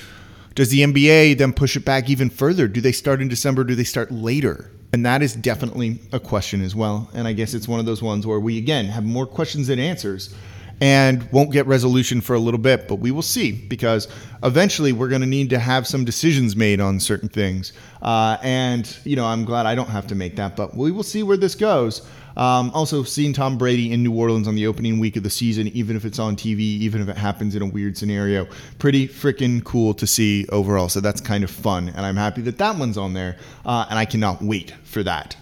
does 0.55 0.69
the 0.69 0.81
NBA 0.81 1.38
then 1.38 1.53
push 1.53 1.75
it 1.77 1.85
back 1.85 2.09
even 2.09 2.29
further? 2.29 2.67
Do 2.67 2.81
they 2.81 2.91
start 2.91 3.21
in 3.21 3.27
December? 3.27 3.63
Do 3.63 3.75
they 3.75 3.85
start 3.85 4.11
later? 4.11 4.71
And 4.93 5.05
that 5.05 5.21
is 5.21 5.33
definitely 5.33 6.00
a 6.11 6.19
question 6.19 6.61
as 6.61 6.75
well. 6.75 7.09
And 7.13 7.27
I 7.27 7.33
guess 7.33 7.53
it's 7.53 7.67
one 7.67 7.79
of 7.79 7.85
those 7.85 8.01
ones 8.01 8.27
where 8.27 8.41
we, 8.41 8.57
again, 8.57 8.85
have 8.85 9.05
more 9.05 9.25
questions 9.25 9.67
than 9.67 9.79
answers 9.79 10.35
and 10.81 11.31
won't 11.31 11.51
get 11.51 11.67
resolution 11.67 12.19
for 12.19 12.33
a 12.33 12.39
little 12.39 12.59
bit, 12.59 12.88
but 12.88 12.95
we 12.95 13.11
will 13.11 13.21
see 13.21 13.51
because 13.51 14.07
eventually 14.43 14.91
we're 14.91 15.07
going 15.07 15.21
to 15.21 15.27
need 15.27 15.50
to 15.51 15.59
have 15.59 15.85
some 15.85 16.03
decisions 16.03 16.55
made 16.55 16.81
on 16.81 17.00
certain 17.00 17.29
things. 17.29 17.71
Uh, 18.01 18.38
and, 18.41 18.97
you 19.05 19.15
know, 19.15 19.25
I'm 19.25 19.45
glad 19.45 19.67
I 19.67 19.75
don't 19.75 19.89
have 19.89 20.07
to 20.07 20.15
make 20.15 20.35
that, 20.38 20.55
but 20.55 20.75
we 20.75 20.91
will 20.91 21.03
see 21.03 21.21
where 21.21 21.38
this 21.38 21.53
goes. 21.53 22.01
Um, 22.38 22.71
also, 22.73 23.03
seeing 23.03 23.33
Tom 23.33 23.57
Brady 23.57 23.91
in 23.91 24.03
New 24.03 24.13
Orleans 24.13 24.47
on 24.47 24.55
the 24.55 24.67
opening 24.67 25.00
week 25.00 25.15
of 25.15 25.23
the 25.23 25.29
season, 25.29 25.67
even 25.69 25.95
if 25.95 26.05
it's 26.05 26.19
on 26.19 26.35
TV, 26.35 26.59
even 26.59 27.01
if 27.01 27.09
it 27.09 27.17
happens 27.17 27.55
in 27.55 27.61
a 27.61 27.65
weird 27.65 27.98
scenario, 27.98 28.48
pretty 28.79 29.07
freaking 29.07 29.63
cool 29.63 29.94
to 29.96 30.07
see 30.07 30.46
overall. 30.50 30.89
So 30.89 31.00
that's 31.00 31.22
kind 31.22 31.44
of 31.44 31.51
fun. 31.51 31.89
And 31.89 32.05
I'm 32.05 32.17
happy 32.17 32.41
that 32.44 32.57
that 32.57 32.77
one's 32.77 32.98
on 32.98 33.13
there. 33.13 33.37
Uh, 33.65 33.85
and 33.89 33.98
I 33.98 34.05
cannot 34.05 34.41
wait 34.41 34.74
for 34.83 35.03
that. 35.03 35.35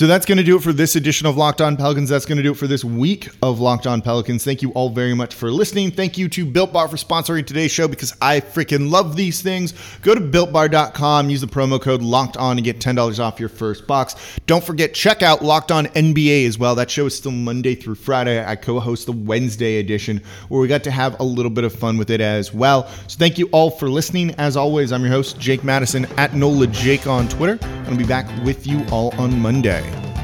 So 0.00 0.06
that's 0.06 0.24
going 0.24 0.38
to 0.38 0.44
do 0.44 0.56
it 0.56 0.62
for 0.62 0.72
this 0.72 0.96
edition 0.96 1.26
of 1.26 1.36
Locked 1.36 1.60
On 1.60 1.76
Pelicans. 1.76 2.08
That's 2.08 2.24
going 2.24 2.38
to 2.38 2.42
do 2.42 2.52
it 2.52 2.56
for 2.56 2.66
this 2.66 2.82
week 2.82 3.28
of 3.42 3.60
Locked 3.60 3.86
On 3.86 4.00
Pelicans. 4.00 4.42
Thank 4.42 4.62
you 4.62 4.70
all 4.70 4.88
very 4.88 5.12
much 5.12 5.34
for 5.34 5.50
listening. 5.50 5.90
Thank 5.90 6.16
you 6.16 6.26
to 6.30 6.46
Built 6.46 6.72
Bar 6.72 6.88
for 6.88 6.96
sponsoring 6.96 7.46
today's 7.46 7.70
show 7.70 7.86
because 7.86 8.16
I 8.22 8.40
freaking 8.40 8.90
love 8.90 9.14
these 9.14 9.42
things. 9.42 9.74
Go 10.00 10.14
to 10.14 10.20
builtbar.com, 10.22 11.28
use 11.28 11.42
the 11.42 11.46
promo 11.46 11.78
code 11.78 12.00
Locked 12.00 12.38
On 12.38 12.56
and 12.56 12.64
get 12.64 12.78
$10 12.78 13.18
off 13.18 13.38
your 13.38 13.50
first 13.50 13.86
box. 13.86 14.16
Don't 14.46 14.64
forget, 14.64 14.94
check 14.94 15.22
out 15.22 15.44
Locked 15.44 15.70
On 15.70 15.84
NBA 15.88 16.46
as 16.46 16.58
well. 16.58 16.74
That 16.74 16.90
show 16.90 17.04
is 17.04 17.14
still 17.14 17.32
Monday 17.32 17.74
through 17.74 17.96
Friday. 17.96 18.42
I 18.42 18.56
co 18.56 18.80
host 18.80 19.04
the 19.04 19.12
Wednesday 19.12 19.80
edition 19.80 20.22
where 20.48 20.62
we 20.62 20.66
got 20.66 20.82
to 20.84 20.90
have 20.90 21.20
a 21.20 21.24
little 21.24 21.50
bit 21.50 21.64
of 21.64 21.74
fun 21.74 21.98
with 21.98 22.08
it 22.08 22.22
as 22.22 22.54
well. 22.54 22.88
So 23.06 23.18
thank 23.18 23.36
you 23.36 23.50
all 23.52 23.70
for 23.70 23.90
listening. 23.90 24.34
As 24.36 24.56
always, 24.56 24.92
I'm 24.92 25.02
your 25.02 25.12
host, 25.12 25.38
Jake 25.38 25.62
Madison 25.62 26.06
at 26.16 26.32
NOLA 26.32 26.68
Jake 26.68 27.06
on 27.06 27.28
Twitter. 27.28 27.58
I'll 27.84 27.98
be 27.98 28.06
back 28.06 28.26
with 28.46 28.66
you 28.66 28.82
all 28.90 29.14
on 29.20 29.38
Monday. 29.38 29.89
Bye. 29.92 30.19